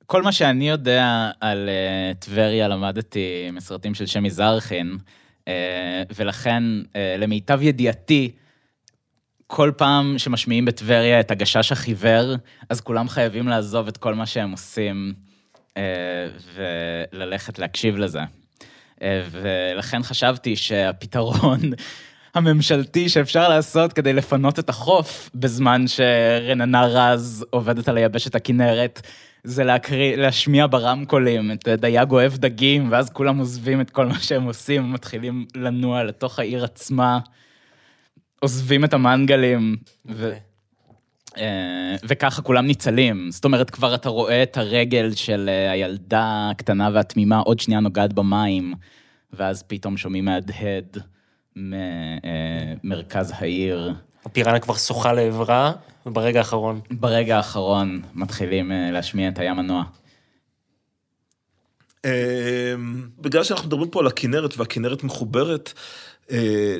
כל 0.06 0.22
מה 0.22 0.32
שאני 0.32 0.70
יודע 0.70 1.32
על 1.40 1.70
uh, 1.70 2.18
טבריה 2.18 2.68
למדתי 2.68 3.50
מסרטים 3.54 3.94
של 3.94 4.06
שמי 4.06 4.30
זרחין, 4.30 4.98
uh, 5.42 5.48
ולכן 6.16 6.64
uh, 6.82 6.96
למיטב 7.18 7.62
ידיעתי, 7.62 8.32
כל 9.48 9.72
פעם 9.78 10.18
שמשמיעים 10.18 10.66
בטבריה 10.66 11.20
את 11.20 11.32
הגשש 11.32 11.72
החיוור, 11.72 12.36
אז 12.70 12.82
כולם 12.82 13.10
חייבים 13.10 13.48
לעזוב 13.48 13.88
את 13.88 13.98
כל 13.98 14.16
מה 14.16 14.26
שהם 14.26 14.52
עושים 14.52 15.14
uh, 15.70 15.76
וללכת 17.14 17.60
להקשיב 17.60 17.98
לזה. 17.98 18.22
Uh, 19.04 19.06
ולכן 19.32 20.04
חשבתי 20.04 20.56
שהפתרון 20.56 21.60
הממשלתי 22.36 23.10
שאפשר 23.10 23.50
לעשות 23.50 23.94
כדי 23.94 24.14
לפנות 24.14 24.60
את 24.60 24.70
החוף 24.70 25.30
בזמן 25.36 25.88
שרננה 25.88 26.86
רז 26.86 27.46
עובדת 27.50 27.88
על 27.88 27.98
היבשת 27.98 28.36
הכנרת, 28.36 29.02
זה 29.44 29.64
להקריא, 29.64 30.16
להשמיע 30.16 30.68
ברמקולים 30.68 31.52
את 31.52 31.68
דייג 31.68 32.12
אוהב 32.12 32.34
דגים, 32.34 32.92
ואז 32.92 33.10
כולם 33.10 33.38
עוזבים 33.38 33.82
את 33.82 33.90
כל 33.90 34.06
מה 34.06 34.20
שהם 34.20 34.44
עושים, 34.44 34.86
ומתחילים 34.86 35.46
לנוע 35.56 36.04
לתוך 36.04 36.40
העיר 36.40 36.64
עצמה, 36.64 37.20
עוזבים 38.40 38.84
את 38.84 38.94
המנגלים, 38.94 39.76
ו... 40.10 40.34
אה, 41.38 41.96
וככה 42.04 42.42
כולם 42.42 42.66
ניצלים. 42.66 43.32
זאת 43.32 43.46
אומרת, 43.46 43.70
כבר 43.70 43.96
אתה 43.96 44.10
רואה 44.10 44.44
את 44.44 44.58
הרגל 44.58 45.14
של 45.16 45.50
אה, 45.50 45.72
הילדה 45.72 46.50
הקטנה 46.52 46.90
והתמימה 46.94 47.40
עוד 47.40 47.60
שנייה 47.60 47.80
נוגעת 47.80 48.14
במים, 48.14 48.74
ואז 49.34 49.64
פתאום 49.64 49.98
שומעים 49.98 50.26
מהדהד. 50.26 50.98
ממרכז 52.84 53.34
העיר. 53.36 53.94
הפיראנה 54.26 54.60
כבר 54.60 54.74
שוחה 54.74 55.14
לעברה, 55.14 55.72
וברגע 56.06 56.40
האחרון. 56.40 56.80
ברגע 56.92 57.38
האחרון 57.38 58.02
מתחילים 58.14 58.72
אה, 58.72 58.92
להשמיע 58.92 59.30
את 59.30 59.40
הים 59.40 59.60
הנוע. 59.60 59.84
בגלל 63.20 63.44
שאנחנו 63.44 63.68
מדברים 63.68 63.90
פה 63.90 64.00
על 64.00 64.08
הכנרת, 64.08 64.58
והכנרת 64.58 65.04
מחוברת, 65.04 65.74
אה, 66.32 66.78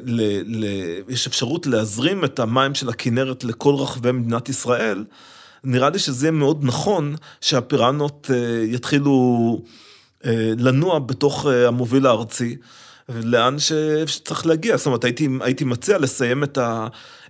יש 1.10 1.28
אפשרות 1.28 1.68
להזרים 1.68 2.26
את 2.26 2.40
המים 2.40 2.76
של 2.76 2.90
הכנרת 2.90 3.44
לכל 3.44 3.76
רחבי 3.76 4.12
מדינת 4.12 4.50
ישראל, 4.50 5.06
נראה 5.64 5.90
לי 5.90 6.00
שזה 6.00 6.26
יהיה 6.26 6.32
מאוד 6.32 6.60
נכון 6.64 7.16
שהפיראנות 7.42 8.32
אה, 8.34 8.64
יתחילו 8.68 9.62
לנוע 10.58 11.00
בתוך 11.00 11.46
המוביל 11.46 12.06
הארצי. 12.06 12.58
לאן 13.10 13.56
שצריך 13.60 14.46
להגיע. 14.46 14.78
זאת 14.78 14.86
אומרת, 14.86 15.04
הייתי, 15.04 15.28
הייתי 15.42 15.64
מציע 15.64 15.98
לסיים 15.98 16.44
את, 16.44 16.58
ה, 16.58 16.88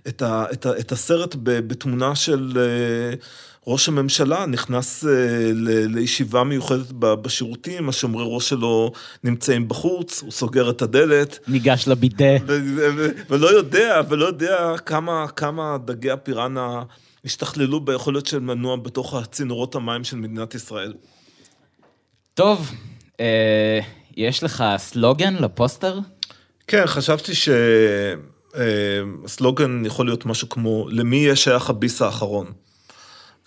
את, 0.08 0.22
ה, 0.22 0.44
את, 0.52 0.66
ה, 0.66 0.78
את 0.78 0.92
הסרט 0.92 1.36
בתמונה 1.42 2.14
של 2.14 2.52
אה, 2.56 3.16
ראש 3.66 3.88
הממשלה, 3.88 4.46
נכנס 4.46 5.04
אה, 5.04 5.10
לישיבה 5.88 6.44
מיוחדת 6.44 6.86
בשירותים, 6.92 7.88
השומרי 7.88 8.24
ראש 8.28 8.48
שלו 8.48 8.92
נמצאים 9.24 9.68
בחוץ, 9.68 10.22
הוא 10.22 10.32
סוגר 10.32 10.70
את 10.70 10.82
הדלת. 10.82 11.38
ניגש 11.48 11.88
לבידה. 11.88 12.34
ולא 13.30 13.46
יודע, 13.46 14.00
ולא 14.08 14.26
יודע 14.26 14.74
כמה, 14.86 15.26
כמה 15.28 15.76
דגי 15.84 16.10
הפיראנה 16.10 16.82
השתכללו 17.24 17.80
ביכולת 17.80 18.26
של 18.26 18.38
מנוע 18.38 18.76
בתוך 18.76 19.14
הצינורות 19.14 19.74
המים 19.74 20.04
של 20.04 20.16
מדינת 20.16 20.54
ישראל. 20.54 20.94
טוב, 22.34 22.70
אה... 23.20 23.80
יש 24.16 24.42
לך 24.42 24.64
סלוגן 24.76 25.34
לפוסטר? 25.34 25.98
כן, 26.66 26.86
חשבתי 26.86 27.32
שהסלוגן 28.54 29.82
אה, 29.82 29.86
יכול 29.86 30.06
להיות 30.06 30.26
משהו 30.26 30.48
כמו, 30.48 30.88
למי 30.90 31.16
יהיה 31.16 31.36
שייך 31.36 31.70
הביס 31.70 32.02
האחרון? 32.02 32.52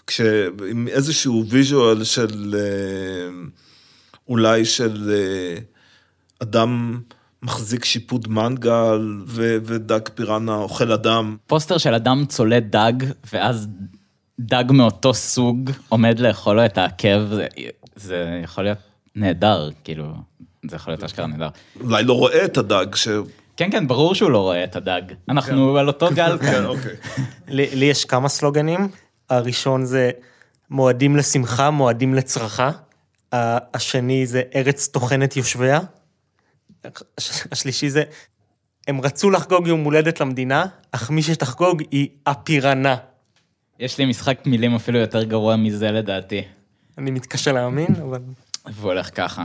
כשעם 0.07 0.87
איזשהו 0.87 1.45
visual 1.47 2.03
של 2.03 2.55
אה, 2.57 3.29
אולי 4.27 4.65
של 4.65 5.11
אה, 5.13 5.59
אדם 6.39 7.01
מחזיק 7.43 7.85
שיפוד 7.85 8.27
מנגל 8.29 9.21
ו- 9.27 9.57
ודג 9.65 10.09
פיראנה 10.15 10.55
אוכל 10.55 10.91
אדם. 10.91 11.37
פוסטר 11.47 11.77
של 11.77 11.93
אדם 11.93 12.25
צולד 12.25 12.75
דג, 12.75 12.93
ואז 13.33 13.67
דג 14.39 14.63
מאותו 14.69 15.13
סוג 15.13 15.71
עומד 15.89 16.19
לאכול 16.19 16.55
לו 16.55 16.65
את 16.65 16.77
העקב, 16.77 17.27
זה, 17.29 17.47
זה 17.95 18.39
יכול 18.43 18.63
להיות 18.63 18.77
נהדר, 19.15 19.69
כאילו, 19.83 20.13
זה 20.69 20.75
יכול 20.75 20.93
להיות 20.93 21.03
אשכרה 21.03 21.27
נהדר. 21.27 21.49
אולי 21.81 22.03
לא 22.03 22.13
רואה 22.13 22.45
את 22.45 22.57
הדג 22.57 22.95
ש... 22.95 23.07
כן, 23.57 23.71
כן, 23.71 23.87
ברור 23.87 24.15
שהוא 24.15 24.31
לא 24.31 24.41
רואה 24.41 24.63
את 24.63 24.75
הדג. 24.75 25.01
אנחנו 25.29 25.77
על 25.77 25.87
אותו 25.87 26.09
גל 26.13 26.37
כן, 26.41 26.51
כאן. 26.51 26.65
אוקיי. 26.65 26.95
לי 27.47 27.85
יש 27.85 28.05
כמה 28.05 28.29
סלוגנים, 28.29 28.87
הראשון 29.29 29.85
זה 29.85 30.11
מועדים 30.69 31.15
לשמחה, 31.15 31.69
מועדים 31.69 32.13
לצרכה, 32.13 32.71
ה- 33.33 33.75
השני 33.75 34.27
זה 34.27 34.41
ארץ 34.55 34.87
טוחנת 34.87 35.37
יושביה, 35.37 35.79
הש- 37.17 37.47
השלישי 37.51 37.89
זה 37.89 38.03
הם 38.87 39.01
רצו 39.01 39.29
לחגוג 39.29 39.67
יום 39.67 39.83
הולדת 39.83 40.21
למדינה, 40.21 40.65
אך 40.91 41.09
מי 41.09 41.23
שתחגוג 41.23 41.81
היא 41.91 42.09
הפירנה. 42.25 42.95
יש 43.79 43.97
לי 43.97 44.05
משחק 44.05 44.45
מילים 44.45 44.75
אפילו 44.75 44.99
יותר 44.99 45.23
גרוע 45.23 45.55
מזה 45.55 45.91
לדעתי. 45.91 46.41
אני 46.97 47.11
מתקשה 47.11 47.51
להאמין, 47.51 47.87
אבל... 48.01 48.19
והוא 48.65 48.91
הולך 48.91 49.09
ככה. 49.15 49.43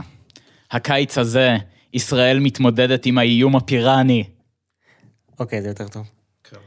הקיץ 0.71 1.17
הזה, 1.17 1.55
ישראל 1.93 2.39
מתמודדת 2.39 3.05
עם 3.05 3.17
האיום 3.17 3.55
הפיראני. 3.55 4.23
אוקיי, 5.39 5.61
זה 5.61 5.67
יותר 5.67 5.87
טוב. 5.87 6.09
כן. 6.43 6.57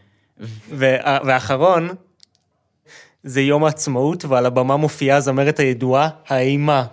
והאחרון, 0.68 1.88
זה 3.26 3.40
יום 3.40 3.64
העצמאות, 3.64 4.24
ועל 4.24 4.46
הבמה 4.46 4.76
מופיעה 4.76 5.16
הזמרת 5.16 5.58
הידועה, 5.58 6.08
האימה. 6.28 6.86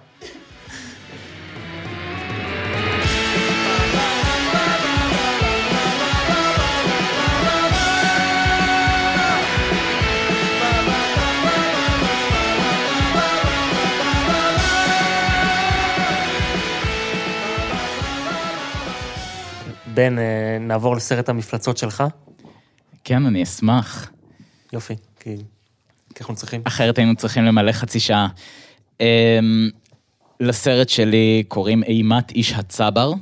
בן, 19.93 20.19
אה, 20.19 20.57
נעבור 20.59 20.95
לסרט 20.95 21.29
המפלצות 21.29 21.77
שלך? 21.77 22.03
כן, 23.03 23.25
אני 23.25 23.43
אשמח. 23.43 24.11
יופי, 24.73 24.95
כי 25.19 25.35
כי 26.15 26.19
אנחנו 26.19 26.35
צריכים. 26.35 26.61
אחרת 26.63 26.97
היינו 26.97 27.15
צריכים 27.15 27.43
למלא 27.45 27.71
חצי 27.71 27.99
שעה. 27.99 28.27
אמ, 28.99 29.69
לסרט 30.39 30.89
שלי 30.89 31.43
קוראים 31.47 31.83
אימת 31.83 32.31
איש 32.31 32.53
הצבר, 32.53 33.13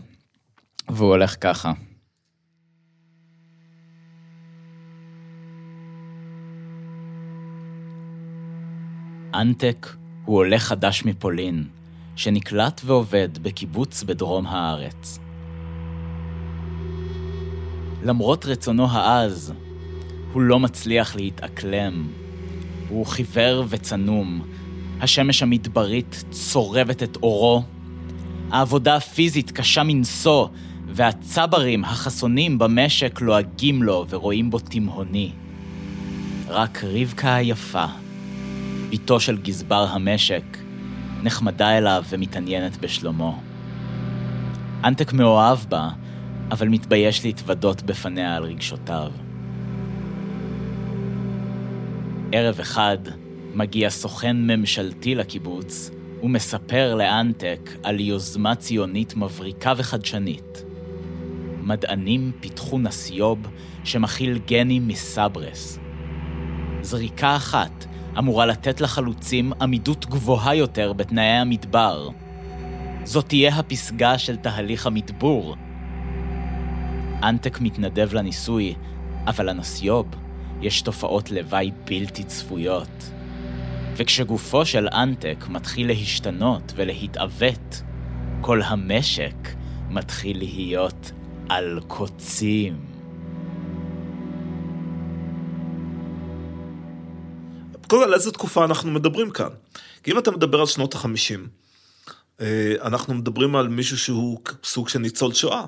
והוא 0.90 1.10
הולך 1.10 1.36
ככה. 1.42 1.72
אנטק 9.34 9.88
הוא 10.26 10.38
עולה 10.38 10.60
חדש 10.60 11.06
מפולין, 11.06 11.68
שנקלט 12.16 12.82
ועובד 12.86 13.38
בקיבוץ 13.42 14.04
בדרום 14.04 14.48
הארץ. 14.48 15.20
למרות 18.04 18.46
רצונו 18.46 18.88
העז, 18.92 19.54
הוא 20.34 20.42
לא 20.42 20.60
מצליח 20.60 21.16
להתאקלם. 21.16 22.08
הוא 22.92 23.06
חיוור 23.06 23.66
וצנום. 23.70 24.42
השמש 25.02 25.44
המדברית 25.44 26.24
צורבת 26.32 27.04
את 27.04 27.18
אורו. 27.24 27.64
העבודה 28.52 28.96
הפיזית 28.96 29.52
קשה 29.52 29.84
מנשוא, 29.84 30.48
והצברים 30.88 31.84
החסונים 31.84 32.58
במשק 32.58 33.22
לועגים 33.22 33.84
לו 33.84 34.06
ורואים 34.10 34.50
בו 34.50 34.60
תימהוני. 34.60 35.32
רק 36.48 36.84
רבקה 36.84 37.36
היפה, 37.36 37.86
בתו 38.90 39.20
של 39.20 39.38
גזבר 39.38 39.88
המשק, 39.90 40.58
נחמדה 41.24 41.78
אליו 41.78 42.04
ומתעניינת 42.10 42.78
בשלומו. 42.78 43.42
אנטק 44.84 45.14
מאוהב 45.14 45.58
בה, 45.70 45.90
אבל 46.52 46.68
מתבייש 46.68 47.26
להתוודות 47.26 47.82
בפניה 47.82 48.36
על 48.36 48.44
רגשותיו. 48.44 49.12
ערב 52.34 52.60
אחד 52.60 52.98
מגיע 53.54 53.90
סוכן 53.90 54.38
ממשלתי 54.38 55.16
לקיבוץ 55.16 55.92
ומספר 56.24 56.96
לאנטק 56.96 57.70
על 57.84 58.00
יוזמה 58.00 58.56
ציונית 58.56 59.16
מבריקה 59.16 59.74
וחדשנית. 59.78 60.64
מדענים 61.62 62.32
פיתחו 62.40 62.80
נסיוב 62.80 63.40
שמכיל 63.84 64.40
גנים 64.48 64.88
מסברס. 64.88 65.80
זריקה 66.82 67.36
אחת 67.36 67.86
אמורה 68.18 68.46
לתת 68.46 68.82
לחלוצים 68.82 69.54
עמידות 69.62 70.06
גבוהה 70.06 70.56
יותר 70.56 70.94
בתנאי 70.94 71.24
המדבר. 71.24 72.10
זאת 73.04 73.28
תהיה 73.28 73.56
הפסגה 73.56 74.18
של 74.18 74.36
תהליך 74.36 74.88
המדבור. 74.88 75.56
אנטק 77.24 77.62
מתנדב 77.62 78.14
לניסוי, 78.14 78.76
אבל 79.28 79.50
לנסיוב 79.50 80.08
יש 80.62 80.82
תופעות 80.82 81.32
לוואי 81.32 81.72
בלתי 81.86 82.24
צפויות. 82.24 83.12
וכשגופו 83.96 84.66
של 84.66 84.88
אנטק 84.88 85.46
מתחיל 85.50 85.88
להשתנות 85.88 86.74
ולהתעוות, 86.76 87.82
כל 88.42 88.62
המשק 88.62 89.36
מתחיל 89.90 90.38
להיות 90.38 91.12
על 91.50 91.80
קוצים. 91.88 92.86
קודם 97.88 98.04
כל, 98.04 98.08
על 98.08 98.14
איזה 98.14 98.32
תקופה 98.32 98.66
אנחנו 98.66 98.92
מדברים 98.92 99.32
כאן? 99.32 99.50
כי 100.04 100.12
אם 100.12 100.18
אתה 100.18 100.32
מדבר 100.32 100.60
על 100.60 100.66
שנות 100.66 100.94
החמישים, 100.94 101.48
אה, 102.42 102.74
אנחנו 102.82 103.14
מדברים 103.14 103.56
על 103.56 103.68
מישהו 103.68 103.98
שהוא 103.98 104.40
סוג 104.64 104.90
של 104.90 105.00
ניצול 105.00 105.34
שואה. 105.34 105.66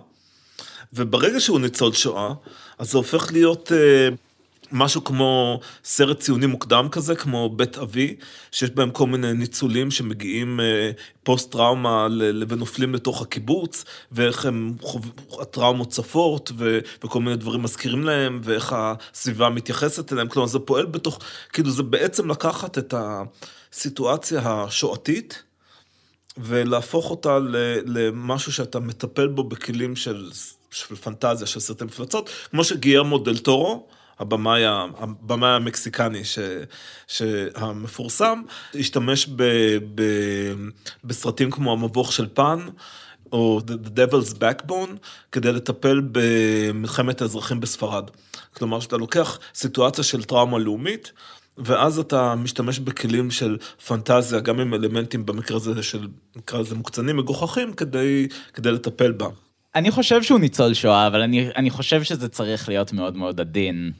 וברגע 0.93 1.39
שהוא 1.39 1.59
ניצול 1.59 1.93
שואה, 1.93 2.33
אז 2.77 2.91
זה 2.91 2.97
הופך 2.97 3.31
להיות 3.31 3.71
אה, 3.71 4.09
משהו 4.73 5.03
כמו 5.03 5.59
סרט 5.83 6.19
ציוני 6.19 6.45
מוקדם 6.45 6.87
כזה, 6.91 7.15
כמו 7.15 7.49
בית 7.49 7.77
אבי, 7.77 8.15
שיש 8.51 8.69
בהם 8.69 8.91
כל 8.91 9.07
מיני 9.07 9.33
ניצולים 9.33 9.91
שמגיעים 9.91 10.59
אה, 10.59 10.91
פוסט 11.23 11.51
טראומה 11.51 12.07
ל- 12.09 12.43
ונופלים 12.47 12.95
לתוך 12.95 13.21
הקיבוץ, 13.21 13.85
ואיך 14.11 14.45
הם. 14.45 14.73
הטראומות 15.41 15.89
צפות, 15.89 16.51
ו... 16.57 16.79
וכל 17.03 17.21
מיני 17.21 17.35
דברים 17.35 17.63
מזכירים 17.63 18.03
להם, 18.03 18.41
ואיך 18.43 18.75
הסביבה 18.77 19.49
מתייחסת 19.49 20.13
אליהם. 20.13 20.27
כלומר, 20.27 20.47
זה 20.47 20.59
פועל 20.59 20.85
בתוך, 20.85 21.19
כאילו 21.53 21.71
זה 21.71 21.83
בעצם 21.83 22.29
לקחת 22.29 22.77
את 22.77 22.93
הסיטואציה 22.97 24.41
השואתית, 24.45 25.43
ולהפוך 26.37 27.11
אותה 27.11 27.39
למשהו 27.85 28.51
שאתה 28.53 28.79
מטפל 28.79 29.27
בו 29.27 29.43
בכלים 29.43 29.95
של, 29.95 30.29
של 30.71 30.95
פנטזיה, 30.95 31.47
של 31.47 31.59
סרטי 31.59 31.85
מפלצות, 31.85 32.29
כמו 32.51 32.63
שגיירמו 32.63 33.17
דל 33.17 33.37
טורו, 33.37 33.87
הבמאי, 34.19 34.63
הבמאי 34.65 35.49
המקסיקני 35.49 36.25
ש, 36.25 36.39
שהמפורסם, 37.07 38.41
השתמש 38.75 39.27
ב, 39.35 39.43
ב, 39.95 40.03
בסרטים 41.03 41.51
כמו 41.51 41.73
המבוך 41.73 42.13
של 42.13 42.27
פן, 42.33 42.59
או 43.31 43.61
The 43.67 43.89
Devil's 43.89 44.37
Backbone, 44.39 44.97
כדי 45.31 45.51
לטפל 45.51 46.01
במלחמת 46.11 47.21
האזרחים 47.21 47.59
בספרד. 47.59 48.09
כלומר, 48.53 48.79
שאתה 48.79 48.97
לוקח 48.97 49.39
סיטואציה 49.55 50.03
של 50.03 50.23
טראומה 50.23 50.59
לאומית, 50.59 51.11
ואז 51.57 51.99
אתה 51.99 52.35
משתמש 52.35 52.79
בכלים 52.79 53.31
של 53.31 53.57
פנטזיה, 53.87 54.39
גם 54.39 54.59
עם 54.59 54.73
אלמנטים 54.73 55.25
במקרה 55.25 55.57
הזה 55.57 55.83
של, 55.83 56.07
נקרא 56.35 56.59
לזה 56.59 56.75
מוקצנים, 56.75 57.17
מגוחכים, 57.17 57.73
כדי, 57.73 58.27
כדי 58.53 58.71
לטפל 58.71 59.11
בה. 59.11 59.27
אני 59.75 59.91
חושב 59.91 60.23
שהוא 60.23 60.39
ניצול 60.39 60.73
שואה, 60.73 61.07
אבל 61.07 61.21
אני, 61.21 61.49
אני 61.55 61.69
חושב 61.69 62.03
שזה 62.03 62.29
צריך 62.29 62.69
להיות 62.69 62.93
מאוד 62.93 63.17
מאוד 63.17 63.41
עדין. 63.41 63.91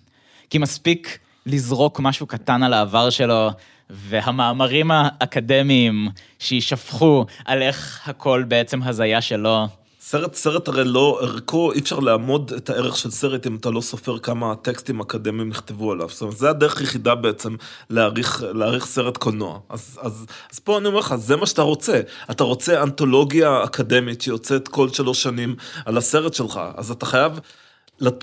כי 0.53 0.57
מספיק 0.57 1.19
לזרוק 1.45 1.99
משהו 1.99 2.27
קטן 2.27 2.63
על 2.63 2.73
העבר 2.73 3.09
שלו, 3.09 3.49
והמאמרים 3.89 4.91
האקדמיים 4.91 6.07
שיישפכו 6.39 7.25
על 7.45 7.61
איך 7.61 8.01
הכל 8.05 8.43
בעצם 8.47 8.83
הזיה 8.83 9.21
שלו. 9.21 9.67
סרט, 9.99 10.33
סרט 10.33 10.67
הרי 10.67 10.83
לא, 10.83 11.19
ערכו, 11.21 11.71
אי 11.71 11.79
אפשר 11.79 11.99
לאמוד 11.99 12.53
את 12.57 12.69
הערך 12.69 12.97
של 12.97 13.11
סרט 13.11 13.47
אם 13.47 13.55
אתה 13.55 13.69
לא 13.69 13.81
סופר 13.81 14.19
כמה 14.19 14.55
טקסטים 14.55 14.99
אקדמיים 14.99 15.49
נכתבו 15.49 15.91
עליו. 15.91 16.09
זאת 16.09 16.21
אומרת, 16.21 16.37
זה 16.37 16.49
הדרך 16.49 16.79
היחידה 16.79 17.15
בעצם 17.15 17.55
להעריך, 17.89 18.43
להעריך 18.53 18.85
סרט 18.85 19.17
קולנוע. 19.17 19.59
אז, 19.69 19.99
אז, 20.01 20.25
אז 20.51 20.59
פה 20.59 20.77
אני 20.77 20.87
אומר 20.87 20.99
לך, 20.99 21.15
זה 21.15 21.35
מה 21.35 21.45
שאתה 21.45 21.61
רוצה. 21.61 22.01
אתה 22.31 22.43
רוצה 22.43 22.83
אנתולוגיה 22.83 23.63
אקדמית 23.63 24.21
שיוצאת 24.21 24.67
כל 24.67 24.89
שלוש 24.89 25.23
שנים 25.23 25.55
על 25.85 25.97
הסרט 25.97 26.33
שלך, 26.33 26.59
אז 26.75 26.91
אתה 26.91 27.05
חייב 27.05 27.39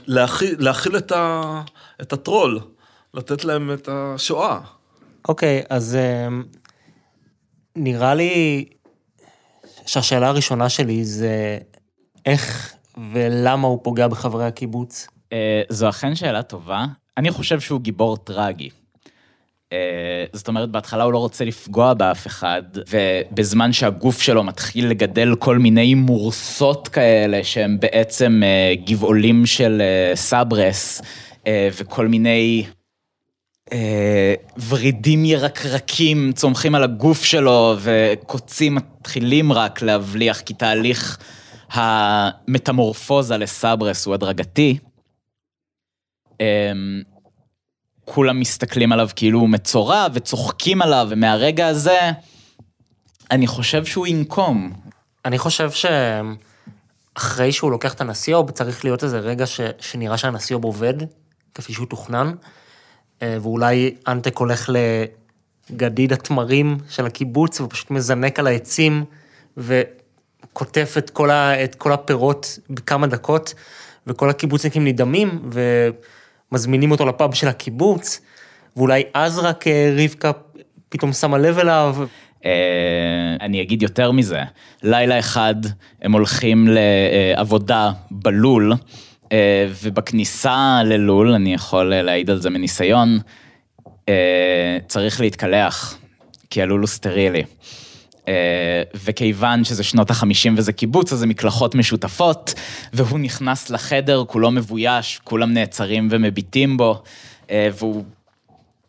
להכיל, 0.07 0.57
להכיל 0.59 0.97
את, 0.97 1.12
ה, 1.12 1.62
את 2.03 2.12
הטרול, 2.12 2.61
לתת 3.14 3.45
להם 3.45 3.73
את 3.73 3.88
השואה. 3.93 4.61
אוקיי, 5.29 5.62
אז 5.71 5.97
אמ, 5.97 6.43
נראה 7.77 8.14
לי 8.14 8.64
שהשאלה 9.87 10.29
הראשונה 10.29 10.69
שלי 10.69 11.05
זה 11.05 11.59
איך 12.27 12.75
ולמה 13.12 13.69
הוא 13.69 13.79
פוגע 13.83 14.09
בחברי 14.09 14.47
הקיבוץ. 14.47 15.09
אה, 15.33 15.62
זו 15.69 15.88
אכן 15.88 16.14
שאלה 16.14 16.43
טובה. 16.43 16.85
אני 17.16 17.31
חושב 17.31 17.61
שהוא 17.61 17.81
גיבור 17.81 18.16
טרגי. 18.16 18.71
אה, 19.72 20.24
זאת 20.33 20.48
אומרת, 20.48 20.70
בהתחלה 20.70 21.04
הוא 21.04 21.12
לא 21.12 21.18
רוצה 21.18 21.44
לפגוע 21.44 21.94
באף 21.94 22.26
אחד, 22.26 22.62
ובזמן 22.90 23.72
שהגוף 23.72 24.20
שלו 24.20 24.44
מתחיל 24.44 24.88
לגדל 24.88 25.35
כל 25.38 25.59
מיני 25.59 25.94
מורסות 25.94 26.88
כאלה, 26.88 27.44
שהם 27.44 27.80
בעצם 27.80 28.42
אה, 28.44 28.74
גבעולים 28.87 29.46
של 29.46 29.83
אה, 29.83 30.16
סברס, 30.16 31.02
וכל 31.78 32.09
מיני 32.09 32.64
ורידים 34.68 35.24
ירקרקים 35.24 36.33
צומחים 36.33 36.74
על 36.74 36.83
הגוף 36.83 37.24
שלו, 37.24 37.76
וקוצים 37.80 38.74
מתחילים 38.74 39.52
רק 39.52 39.83
להבליח, 39.83 40.40
כי 40.40 40.54
תהליך 40.54 41.18
המטמורפוזה 41.70 43.37
לסברס 43.37 44.06
הוא 44.06 44.14
הדרגתי. 44.14 44.78
כולם 48.12 48.40
מסתכלים 48.40 48.92
עליו 48.92 49.09
כאילו 49.16 49.40
הוא 49.40 49.49
מצורע 49.49 50.07
וצוחקים 50.14 50.83
עליו, 50.83 51.07
ומהרגע 51.11 51.66
הזה, 51.66 52.11
אני 53.31 53.46
חושב 53.46 53.85
שהוא 53.85 54.07
ינקום. 54.07 54.73
אני 55.25 55.38
חושב 55.38 55.70
שאחרי 55.70 57.53
שהוא 57.53 57.70
לוקח 57.70 57.94
את 57.94 58.01
הנסיוב, 58.01 58.51
צריך 58.51 58.85
להיות 58.85 59.05
איזה 59.05 59.18
רגע 59.18 59.46
ש... 59.46 59.61
שנראה 59.79 60.16
שהנסיוב 60.16 60.64
עובד, 60.64 60.94
כפי 61.55 61.73
שהוא 61.73 61.87
תוכנן, 61.87 62.33
אה, 63.23 63.37
ואולי 63.42 63.94
אנטק 64.09 64.37
הולך 64.37 64.70
לגדיד 65.70 66.12
התמרים 66.12 66.79
של 66.88 67.07
הקיבוץ, 67.07 67.61
ופשוט 67.61 67.90
מזנק 67.90 68.38
על 68.38 68.46
העצים, 68.46 69.05
וקוטף 69.57 70.94
את 70.99 71.11
כל, 71.11 71.31
ה... 71.31 71.64
את 71.64 71.75
כל 71.75 71.92
הפירות 71.92 72.59
בכמה 72.70 73.07
דקות, 73.07 73.55
וכל 74.07 74.31
הקיבוצניקים 74.31 74.85
נדהמים, 74.85 75.40
ו... 75.53 75.88
מזמינים 76.52 76.90
אותו 76.90 77.06
לפאב 77.06 77.34
של 77.34 77.48
הקיבוץ, 77.48 78.20
ואולי 78.76 79.02
אז 79.14 79.38
רק 79.38 79.66
אה, 79.66 79.94
רבקה 80.04 80.32
פתאום 80.88 81.12
שמה 81.12 81.38
לב 81.38 81.58
אליו. 81.58 81.96
אה, 82.44 82.50
אני 83.40 83.62
אגיד 83.62 83.82
יותר 83.82 84.10
מזה, 84.10 84.42
לילה 84.82 85.18
אחד 85.18 85.54
הם 86.02 86.12
הולכים 86.12 86.68
לעבודה 86.68 87.90
בלול, 88.10 88.72
אה, 89.32 89.66
ובכניסה 89.82 90.80
ללול, 90.84 91.32
אני 91.32 91.54
יכול 91.54 91.94
להעיד 91.94 92.30
על 92.30 92.40
זה 92.40 92.50
מניסיון, 92.50 93.18
צריך 94.88 95.20
להתקלח, 95.20 95.98
כי 96.50 96.62
הלול 96.62 96.80
הוא 96.80 96.88
סטרילי. 96.88 97.42
אה, 98.28 98.83
וכיוון 99.04 99.64
שזה 99.64 99.83
שנות 99.83 100.11
החמישים 100.11 100.54
וזה 100.59 100.72
קיבוץ, 100.72 101.12
אז 101.12 101.18
זה 101.18 101.26
מקלחות 101.26 101.74
משותפות, 101.74 102.54
והוא 102.92 103.18
נכנס 103.18 103.70
לחדר, 103.70 104.24
כולו 104.26 104.50
מבויש, 104.50 105.20
כולם 105.24 105.52
נעצרים 105.52 106.09
ומביטים 106.11 106.76
בו, 106.76 107.02
אה, 107.50 107.68
והוא 107.78 108.04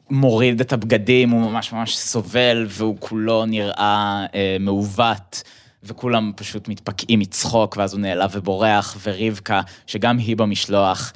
מוריד 0.10 0.62
את 0.62 0.74
הבגדים, 0.74 1.30
הוא 1.30 1.52
ממש 1.52 1.74
ממש 1.74 1.98
סובל, 1.98 2.66
והוא 2.70 2.96
כולו 3.00 3.46
נראה 3.46 4.26
אה, 4.36 4.58
מעוות. 4.60 5.44
וכולם 5.84 6.32
פשוט 6.36 6.68
מתפקעים 6.68 7.20
מצחוק, 7.20 7.78
ואז 7.78 7.94
הוא 7.94 8.02
נעלב 8.02 8.32
ובורח, 8.34 8.98
ורבקה, 9.04 9.62
שגם 9.88 10.18
היא 10.18 10.38
במשלוח, 10.38 11.14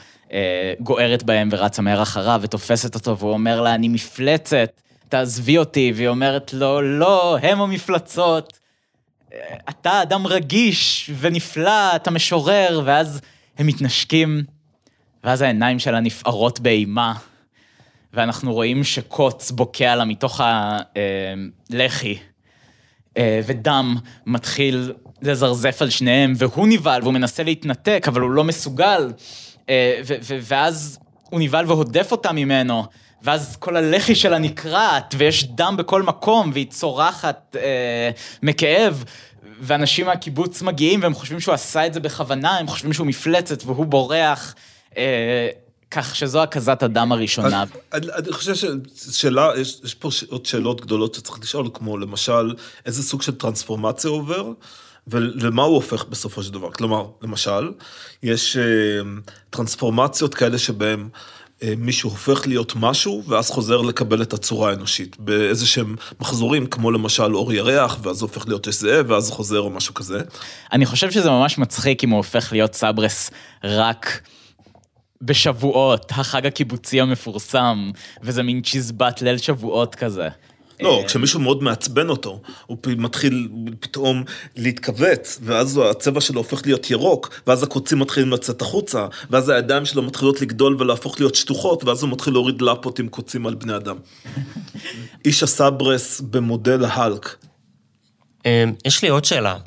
גוערת 0.79 1.23
בהם 1.23 1.49
ורצה 1.51 1.81
מהר 1.81 2.01
אחריו 2.01 2.39
ותופסת 2.43 2.95
אותו, 2.95 3.17
והוא 3.17 3.31
אומר 3.31 3.61
לה, 3.61 3.75
אני 3.75 3.87
מפלצת, 3.87 4.81
תעזבי 5.09 5.57
אותי, 5.57 5.93
והיא 5.95 6.07
אומרת 6.07 6.53
לו, 6.53 6.81
לא, 6.81 7.37
הם 7.41 7.61
המפלצות. 7.61 8.59
אתה 9.69 10.01
אדם 10.01 10.27
רגיש 10.27 11.11
ונפלא, 11.19 11.95
אתה 11.95 12.11
משורר, 12.11 12.81
ואז 12.85 13.21
הם 13.57 13.67
מתנשקים, 13.67 14.43
ואז 15.23 15.41
העיניים 15.41 15.79
שלה 15.79 15.99
נפערות 15.99 16.59
באימה, 16.59 17.13
ואנחנו 18.13 18.53
רואים 18.53 18.83
שקוץ 18.83 19.51
בוקע 19.51 19.95
לה 19.95 20.05
מתוך 20.05 20.41
הלחי, 21.71 22.17
אה, 23.17 23.39
ודם 23.45 23.95
מתחיל 24.25 24.93
לזרזף 25.21 25.81
על 25.81 25.89
שניהם, 25.89 26.33
והוא 26.37 26.67
נבהל 26.67 27.01
והוא 27.01 27.13
מנסה 27.13 27.43
להתנתק, 27.43 28.05
אבל 28.07 28.21
הוא 28.21 28.31
לא 28.31 28.43
מסוגל, 28.43 29.11
אה, 29.69 30.01
ואז 30.47 30.99
הוא 31.29 31.39
נבהל 31.39 31.65
והודף 31.67 32.11
אותה 32.11 32.31
ממנו. 32.31 32.85
ואז 33.25 33.55
כל 33.59 33.75
הלחי 33.75 34.15
שלה 34.15 34.37
נקרעת, 34.37 35.15
ויש 35.17 35.43
דם 35.43 35.75
בכל 35.77 36.03
מקום, 36.03 36.51
והיא 36.53 36.67
צורחת 36.69 37.55
אה, 37.59 38.09
מכאב. 38.43 39.03
ואנשים 39.61 40.05
מהקיבוץ 40.05 40.61
מגיעים 40.61 41.01
והם 41.01 41.13
חושבים 41.13 41.39
שהוא 41.39 41.53
עשה 41.53 41.85
את 41.87 41.93
זה 41.93 41.99
בכוונה, 41.99 42.57
הם 42.57 42.67
חושבים 42.67 42.93
שהוא 42.93 43.07
מפלצת 43.07 43.63
והוא 43.65 43.85
בורח. 43.85 44.55
אה, 44.97 45.49
כך 45.91 46.15
שזו 46.15 46.43
הקזת 46.43 46.83
הדם 46.83 47.11
הראשונה. 47.11 47.63
אני, 47.93 48.07
אני 48.13 48.33
חושב 48.33 48.75
ששאלה, 48.95 49.51
יש, 49.57 49.79
יש 49.83 49.93
פה 49.93 50.09
עוד 50.29 50.45
שאלות 50.45 50.81
גדולות 50.81 51.15
שצריך 51.15 51.39
לשאול, 51.39 51.69
כמו 51.73 51.97
למשל, 51.97 52.53
איזה 52.85 53.03
סוג 53.03 53.21
של 53.21 53.35
טרנספורמציה 53.35 54.09
עובר, 54.09 54.51
ולמה 55.07 55.63
הוא 55.63 55.75
הופך 55.75 56.05
בסופו 56.05 56.43
של 56.43 56.53
דבר. 56.53 56.71
כלומר, 56.71 57.07
למשל, 57.21 57.71
יש 58.23 58.57
אה, 58.57 58.63
טרנספורמציות 59.49 60.35
כאלה 60.35 60.57
שבהן 60.57 61.09
מישהו 61.77 62.09
הופך 62.09 62.47
להיות 62.47 62.73
משהו, 62.75 63.23
ואז 63.27 63.49
חוזר 63.49 63.81
לקבל 63.81 64.21
את 64.21 64.33
הצורה 64.33 64.69
האנושית. 64.69 65.19
באיזה 65.19 65.67
שהם 65.67 65.95
מחזורים, 66.19 66.67
כמו 66.67 66.91
למשל 66.91 67.35
אור 67.35 67.53
ירח, 67.53 67.97
ואז 68.01 68.21
הוא 68.21 68.29
הופך 68.29 68.47
להיות 68.47 68.67
זאב, 68.71 69.05
ואז 69.09 69.31
חוזר 69.31 69.59
או 69.59 69.69
משהו 69.69 69.93
כזה. 69.93 70.21
אני 70.71 70.85
חושב 70.85 71.11
שזה 71.11 71.29
ממש 71.29 71.57
מצחיק 71.57 72.03
אם 72.03 72.09
הוא 72.09 72.17
הופך 72.17 72.51
להיות 72.51 72.73
סברס 72.73 73.31
רק... 73.63 74.21
בשבועות, 75.21 76.11
החג 76.11 76.45
הקיבוצי 76.45 77.01
המפורסם, 77.01 77.91
וזה 78.23 78.43
מין 78.43 78.61
צ'יזבט 78.61 79.21
ליל 79.21 79.37
שבועות 79.37 79.95
כזה. 79.95 80.27
לא, 80.79 80.99
אה, 80.99 81.07
כשמישהו 81.07 81.39
מאוד 81.39 81.63
מעצבן 81.63 82.09
אותו, 82.09 82.41
הוא 82.65 82.77
מתחיל 82.85 83.49
פתאום 83.79 84.23
להתכווץ, 84.55 85.39
ואז 85.43 85.81
הצבע 85.89 86.21
שלו 86.21 86.39
הופך 86.39 86.61
להיות 86.65 86.91
ירוק, 86.91 87.41
ואז 87.47 87.63
הקוצים 87.63 87.99
מתחילים 87.99 88.31
לצאת 88.31 88.61
החוצה, 88.61 89.07
ואז 89.29 89.49
הידיים 89.49 89.85
שלו 89.85 90.01
מתחילות 90.01 90.41
לגדול 90.41 90.75
ולהפוך 90.79 91.19
להיות 91.19 91.35
שטוחות, 91.35 91.83
ואז 91.83 92.03
הוא 92.03 92.11
מתחיל 92.11 92.33
להוריד 92.33 92.61
לפות 92.61 92.99
עם 92.99 93.07
קוצים 93.07 93.47
על 93.47 93.55
בני 93.55 93.75
אדם. 93.75 93.95
איש 95.25 95.43
הסברס 95.43 96.21
במודל 96.21 96.85
ההלק. 96.85 97.35
אה, 98.45 98.63
יש 98.85 99.01
לי 99.01 99.09
עוד 99.09 99.25
שאלה. 99.25 99.57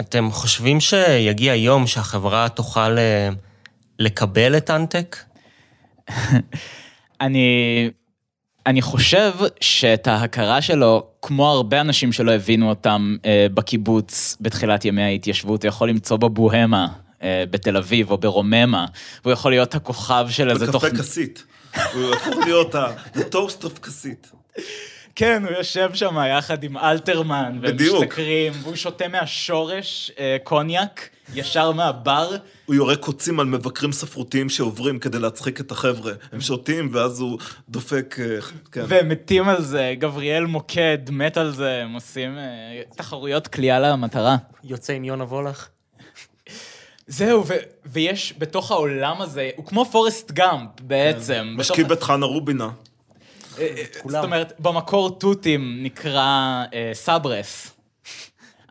אתם 0.00 0.28
חושבים 0.30 0.80
שיגיע 0.80 1.54
יום 1.54 1.86
שהחברה 1.86 2.48
תוכל 2.48 2.98
אה, 2.98 3.28
לקבל 3.98 4.56
את 4.56 4.70
אנטק? 4.70 5.16
אני 7.20 7.90
אני 8.68 8.82
חושב 8.82 9.32
שאת 9.60 10.06
ההכרה 10.06 10.62
שלו, 10.62 11.06
כמו 11.22 11.50
הרבה 11.50 11.80
אנשים 11.80 12.12
שלא 12.12 12.32
הבינו 12.32 12.68
אותם 12.68 13.16
אה, 13.24 13.46
בקיבוץ 13.54 14.36
בתחילת 14.40 14.84
ימי 14.84 15.02
ההתיישבות, 15.02 15.62
הוא 15.62 15.68
יכול 15.68 15.88
למצוא 15.88 16.16
בבוהמה, 16.16 16.88
אה, 17.22 17.44
בתל 17.50 17.76
אביב 17.76 18.10
או 18.10 18.18
ברוממה, 18.18 18.86
והוא 19.24 19.32
יכול 19.32 19.52
להיות 19.52 19.74
הכוכב 19.74 20.26
של 20.30 20.50
איזה 20.50 20.72
תוכנית. 20.72 20.92
בקפה 20.92 21.04
כסית. 21.04 21.44
הוא 21.94 22.14
יכול 22.14 22.44
להיות 22.44 22.74
ה-toast 22.74 23.64
of 23.64 23.80
כסית. 23.82 24.32
כן, 25.14 25.42
הוא 25.44 25.56
יושב 25.56 25.90
שם 25.94 26.16
יחד 26.38 26.64
עם 26.64 26.76
אלתרמן, 26.76 27.58
והם 27.62 27.76
משתכרים, 27.76 28.52
והוא 28.62 28.76
שותה 28.76 29.08
מהשורש 29.08 30.10
אה, 30.18 30.36
קוניאק, 30.44 31.08
ישר 31.34 31.72
מהבר. 31.72 32.36
הוא 32.66 32.74
יורה 32.74 32.96
קוצים 32.96 33.40
על 33.40 33.46
מבקרים 33.46 33.92
ספרותיים 33.92 34.48
שעוברים 34.48 34.98
כדי 34.98 35.18
להצחיק 35.18 35.60
את 35.60 35.70
החבר'ה. 35.70 36.12
הם 36.32 36.40
שותים, 36.40 36.88
ואז 36.92 37.20
הוא 37.20 37.38
דופק, 37.68 38.16
אה, 38.20 38.40
כן. 38.72 38.84
והם 38.88 39.08
מתים 39.08 39.48
על 39.48 39.62
זה, 39.62 39.94
גבריאל 39.98 40.46
מוקד 40.46 40.98
מת 41.10 41.36
על 41.36 41.54
זה, 41.54 41.82
הם 41.82 41.92
עושים 41.94 42.38
אה, 42.38 42.82
תחרויות 42.96 43.48
כליאה 43.48 43.80
למטרה. 43.80 44.36
יוצא 44.64 44.92
עם 44.92 45.04
יונה 45.04 45.24
וולך. 45.24 45.68
זהו, 47.06 47.46
ו- 47.46 47.54
ויש 47.86 48.34
בתוך 48.38 48.70
העולם 48.70 49.20
הזה, 49.20 49.50
הוא 49.56 49.66
כמו 49.66 49.84
פורסט 49.84 50.32
גאמפ 50.32 50.70
בעצם. 50.82 51.34
כן. 51.54 51.60
משכיב 51.60 51.92
את 51.92 52.02
חנה 52.02 52.26
רובינה. 52.26 52.68
זאת 54.04 54.24
אומרת, 54.24 54.52
במקור 54.58 55.18
תותים 55.18 55.78
נקרא 55.82 56.64
אה, 56.74 56.90
סברס, 56.92 57.70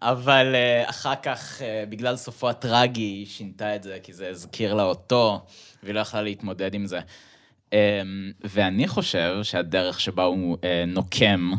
אבל 0.01 0.55
אה, 0.55 0.89
אחר 0.89 1.13
כך, 1.23 1.61
אה, 1.61 1.83
בגלל 1.89 2.15
סופו 2.15 2.49
הטרגי, 2.49 3.01
היא 3.01 3.25
שינתה 3.25 3.75
את 3.75 3.83
זה, 3.83 3.97
כי 4.03 4.13
זה 4.13 4.29
הזכיר 4.29 4.73
לה 4.73 4.83
אותו, 4.83 5.45
והיא 5.83 5.95
לא 5.95 5.99
יכלה 5.99 6.21
להתמודד 6.21 6.73
עם 6.73 6.85
זה. 6.85 6.99
אמ, 7.73 7.77
ואני 8.43 8.87
חושב 8.87 9.39
שהדרך 9.43 9.99
שבה 9.99 10.23
הוא 10.23 10.57
נוקם 10.87 11.51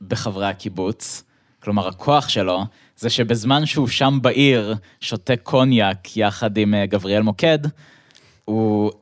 בחברי 0.00 0.46
הקיבוץ, 0.46 1.22
כלומר, 1.62 1.88
הכוח 1.88 2.28
שלו, 2.28 2.64
זה 2.96 3.10
שבזמן 3.10 3.66
שהוא 3.66 3.88
שם 3.88 4.18
בעיר, 4.22 4.74
שותה 5.00 5.36
קוניאק 5.36 6.16
יחד 6.16 6.56
עם 6.56 6.74
גבריאל 6.84 7.22
מוקד, 7.22 7.58
הוא 8.44 8.92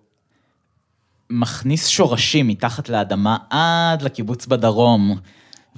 מכניס 1.31 1.87
שורשים 1.87 2.49
מתחת 2.49 2.89
לאדמה 2.89 3.37
עד 3.51 4.03
לקיבוץ 4.03 4.47
בדרום, 4.47 5.19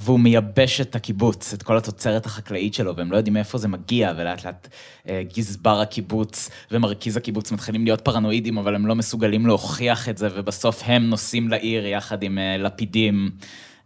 והוא 0.02 0.20
מייבש 0.20 0.80
את 0.80 0.96
הקיבוץ, 0.96 1.52
את 1.52 1.62
כל 1.62 1.76
התוצרת 1.76 2.26
החקלאית 2.26 2.74
שלו, 2.74 2.96
והם 2.96 3.12
לא 3.12 3.16
יודעים 3.16 3.34
מאיפה 3.34 3.58
זה 3.58 3.68
מגיע, 3.68 4.12
ולאט 4.16 4.44
לאט 4.44 4.68
אה, 5.08 5.22
גזבר 5.36 5.80
הקיבוץ 5.80 6.50
ומרכיז 6.70 7.16
הקיבוץ 7.16 7.52
מתחילים 7.52 7.84
להיות 7.84 8.00
פרנואידים, 8.00 8.58
אבל 8.58 8.74
הם 8.74 8.86
לא 8.86 8.94
מסוגלים 8.94 9.46
להוכיח 9.46 10.08
את 10.08 10.18
זה, 10.18 10.28
ובסוף 10.34 10.82
הם 10.86 11.10
נוסעים 11.10 11.48
לעיר 11.48 11.86
יחד 11.86 12.22
עם 12.22 12.38
אה, 12.38 12.56
לפידים, 12.56 13.30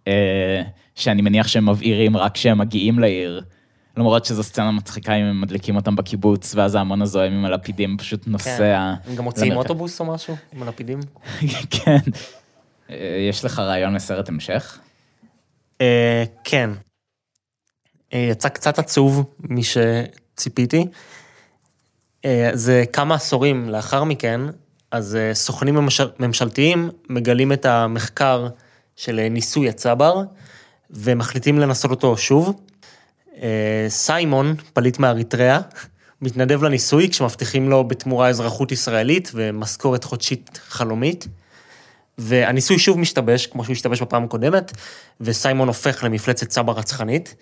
אה, 0.09 0.62
שאני 0.94 1.22
מניח 1.22 1.48
שהם 1.48 1.68
מבעירים 1.68 2.16
רק 2.16 2.35
כשהם 2.35 2.59
מגיעים 2.59 2.98
לעיר. 2.98 3.42
למרות 3.96 4.24
שזו 4.24 4.42
סצנה 4.42 4.70
מצחיקה 4.70 5.14
אם 5.14 5.24
הם 5.24 5.40
מדליקים 5.40 5.77
אותם 5.77 5.96
בקיבוץ, 5.96 6.55
ואז 6.55 6.74
ההמון 6.74 7.03
הזוהם 7.03 7.33
עם 7.33 7.44
הלפידים 7.44 7.96
פשוט 7.96 8.27
נוסע. 8.27 8.94
כן. 9.05 9.11
הם 9.11 9.16
גם 9.16 9.24
מוציאים 9.24 9.53
למרכז. 9.53 9.70
אוטובוס 9.70 10.00
או 10.00 10.05
משהו 10.05 10.37
עם 10.53 10.62
הלפידים? 10.62 11.00
כן. 11.70 11.98
יש 13.29 13.44
לך 13.44 13.59
רעיון 13.59 13.94
לסרט 13.94 14.29
המשך? 14.29 14.79
אה, 15.85 16.25
כן. 16.44 16.70
אה, 18.12 18.29
יצא 18.31 18.49
קצת 18.49 18.79
עצוב 18.79 19.25
משציפיתי. 19.40 20.87
אה, 22.25 22.51
זה 22.53 22.85
כמה 22.92 23.14
עשורים 23.14 23.68
לאחר 23.68 24.05
מכן, 24.05 24.40
אז 24.90 25.18
סוכנים 25.33 25.75
ממשל, 25.75 26.09
ממשלתיים 26.18 26.90
מגלים 27.09 27.53
את 27.53 27.66
המחקר 27.66 28.49
של 28.97 29.29
ניסוי 29.29 29.68
הצבר, 29.68 30.23
ומחליטים 30.90 31.59
לנסות 31.59 31.90
אותו 31.90 32.16
שוב. 32.16 32.61
סיימון, 33.88 34.55
פליט 34.73 34.99
מאריתריאה, 34.99 35.61
מתנדב 36.23 36.62
לניסוי 36.62 37.11
כשמבטיחים 37.11 37.70
לו 37.70 37.85
בתמורה 37.85 38.29
אזרחות 38.29 38.73
ישראלית 38.73 39.31
ומשכורת 39.35 40.05
חודשית 40.05 40.61
חלומית. 40.68 41.29
והניסוי 42.18 42.79
שוב 42.79 42.98
משתבש, 42.98 43.46
כמו 43.46 43.64
שהוא 43.64 43.72
השתבש 43.72 44.03
בפעם 44.03 44.24
הקודמת, 44.24 44.72
וסיימון 45.20 45.68
הופך 45.68 46.05
למפלצת 46.05 46.50
סבא 46.50 46.72
רצחנית, 46.72 47.35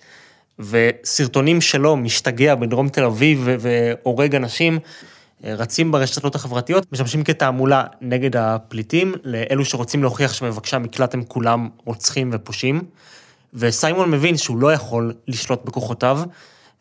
וסרטונים 0.59 1.61
שלו 1.61 1.97
משתגע 1.97 2.55
בדרום 2.55 2.89
תל 2.89 3.05
אביב 3.05 3.49
והורג 3.61 4.35
אנשים, 4.35 4.79
אה, 5.45 5.55
רצים 5.55 5.93
ברשתות 5.93 6.35
החברתיות, 6.35 6.93
משמשים 6.93 7.25
כתעמולה 7.25 7.85
נגד 8.01 8.37
הפליטים, 8.37 9.15
לאלו 9.25 9.65
שרוצים 9.65 10.03
להוכיח 10.03 10.33
שמבקשי 10.33 10.77
המקלט 10.77 11.15
הם 11.15 11.23
כולם 11.29 11.69
רוצחים 11.85 12.31
ופושעים. 12.33 12.83
וסיימון 13.55 14.11
מבין 14.11 14.37
שהוא 14.37 14.59
לא 14.59 14.73
יכול 14.73 15.15
לשלוט 15.29 15.65
בכוחותיו, 15.65 16.21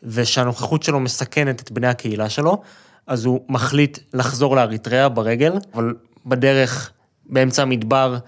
ושהנוכחות 0.02 0.82
שלו 0.82 1.00
מסכנת 1.00 1.60
את 1.60 1.70
בני 1.70 1.86
הקהילה 1.86 2.28
שלו, 2.28 2.62
אז 3.06 3.24
הוא 3.24 3.40
מחליט 3.48 3.98
לחזור 4.14 4.56
לאריתריאה 4.56 5.08
ברגל, 5.08 5.52
אבל 5.74 5.94
בדרך, 6.26 6.92
באמצע 7.32 7.62
המדבר, 7.62 8.18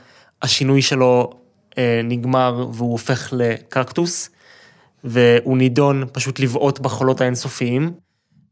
השינוי 0.43 0.83
שלו 0.83 1.31
אה, 1.79 2.01
נגמר 2.05 2.69
והוא 2.73 2.93
הופך 2.93 3.29
לקקטוס, 3.33 4.31
והוא 5.05 5.59
נידון 5.59 6.05
פשוט 6.13 6.41
לבעוט 6.41 6.79
בחולות 6.79 7.21
האינסופיים, 7.21 7.93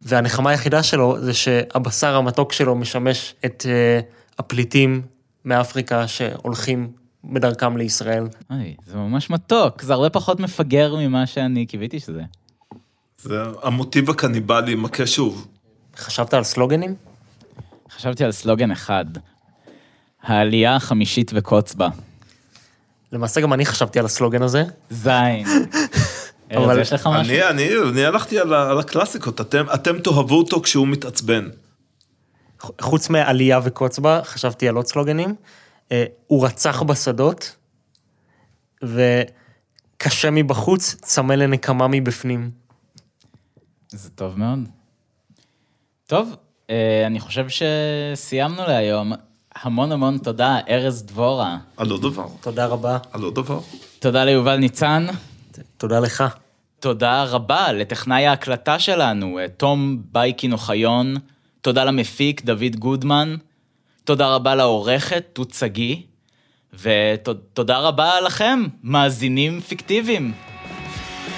והנחמה 0.02 0.50
היחידה 0.50 0.82
שלו 0.82 1.20
זה 1.20 1.34
שהבשר 1.34 2.16
המתוק 2.16 2.52
שלו 2.52 2.74
משמש 2.74 3.34
את 3.44 3.66
אה, 3.68 4.00
הפליטים 4.38 5.02
מאפריקה 5.44 6.08
שהולכים 6.08 6.92
בדרכם 7.24 7.76
לישראל. 7.76 8.28
אוי, 8.50 8.76
זה 8.86 8.96
ממש 8.96 9.30
מתוק, 9.30 9.82
זה 9.82 9.92
הרבה 9.92 10.10
פחות 10.10 10.40
מפגר 10.40 10.94
ממה 10.96 11.26
שאני 11.26 11.66
קיוויתי 11.66 12.00
שזה. 12.00 12.22
זה 13.18 13.42
המוטיב 13.62 14.10
הקניבלי 14.10 14.74
מכה 14.74 15.06
שוב. 15.06 15.48
חשבת 15.96 16.34
על 16.34 16.44
סלוגנים? 16.44 16.94
חשבתי 17.90 18.24
על 18.24 18.32
סלוגן 18.32 18.70
אחד, 18.70 19.04
העלייה 20.22 20.76
החמישית 20.76 21.30
וקוץ 21.34 21.74
בה. 21.74 21.88
למעשה 23.12 23.40
גם 23.40 23.52
אני 23.52 23.66
חשבתי 23.66 23.98
על 23.98 24.04
הסלוגן 24.04 24.42
הזה. 24.42 24.64
זין. 24.90 25.46
אבל 26.56 26.80
יש 26.80 26.92
לך 26.92 27.06
משהו? 27.06 27.32
אני, 27.34 27.48
אני, 27.48 27.68
אני 27.90 28.04
הלכתי 28.04 28.38
על, 28.38 28.54
ה- 28.54 28.70
על 28.70 28.78
הקלאסיקות, 28.80 29.40
אתם, 29.40 29.64
אתם 29.74 29.98
תאהבו 29.98 30.38
אותו 30.38 30.62
כשהוא 30.62 30.88
מתעצבן. 30.88 31.48
חוץ 32.80 33.10
מעלייה 33.10 33.60
וקוץ 33.64 33.98
בה, 33.98 34.20
חשבתי 34.24 34.68
על 34.68 34.76
עוד 34.76 34.86
סלוגנים. 34.86 35.34
אה, 35.92 36.04
הוא 36.26 36.46
רצח 36.46 36.82
בשדות, 36.82 37.56
וקשה 38.84 40.30
מבחוץ, 40.30 40.94
צמא 41.02 41.32
לנקמה 41.32 41.88
מבפנים. 41.88 42.50
זה 43.88 44.10
טוב 44.10 44.38
מאוד. 44.38 44.58
טוב, 46.06 46.36
אה, 46.70 47.02
אני 47.06 47.20
חושב 47.20 47.46
שסיימנו 47.48 48.62
להיום. 48.66 49.12
המון 49.62 49.92
המון 49.92 50.18
תודה, 50.18 50.58
ארז 50.68 51.02
דבורה. 51.02 51.58
על 51.76 51.90
עוד 51.90 52.02
דבר, 52.02 52.26
תודה 52.40 52.66
רבה. 52.66 52.98
על 53.12 53.22
עוד 53.22 53.34
דבר. 53.34 53.60
תודה 53.98 54.24
ליובל 54.24 54.56
ניצן. 54.56 55.06
תודה 55.76 56.00
לך. 56.00 56.24
תודה 56.80 57.24
רבה 57.24 57.72
לטכנאי 57.72 58.26
ההקלטה 58.26 58.78
שלנו, 58.78 59.38
אה, 59.38 59.48
תום 59.48 60.02
בייקין 60.12 60.52
אוחיון. 60.52 61.14
תודה 61.60 61.84
למפיק, 61.84 62.44
דוד 62.44 62.76
גודמן. 62.78 63.36
תודה 64.04 64.34
רבה 64.34 64.54
לעורכת, 64.54 65.24
תות 65.32 65.50
שגיא. 65.50 65.96
ותודה 66.74 67.78
רבה 67.78 68.20
לכם, 68.20 68.62
מאזינים 68.82 69.60
פיקטיביים. 69.60 70.32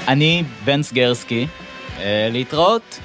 אני 0.09 0.45
בן 0.65 0.83
סגרסקי, 0.83 1.47
אה, 1.99 2.29
להתראות. 2.33 3.01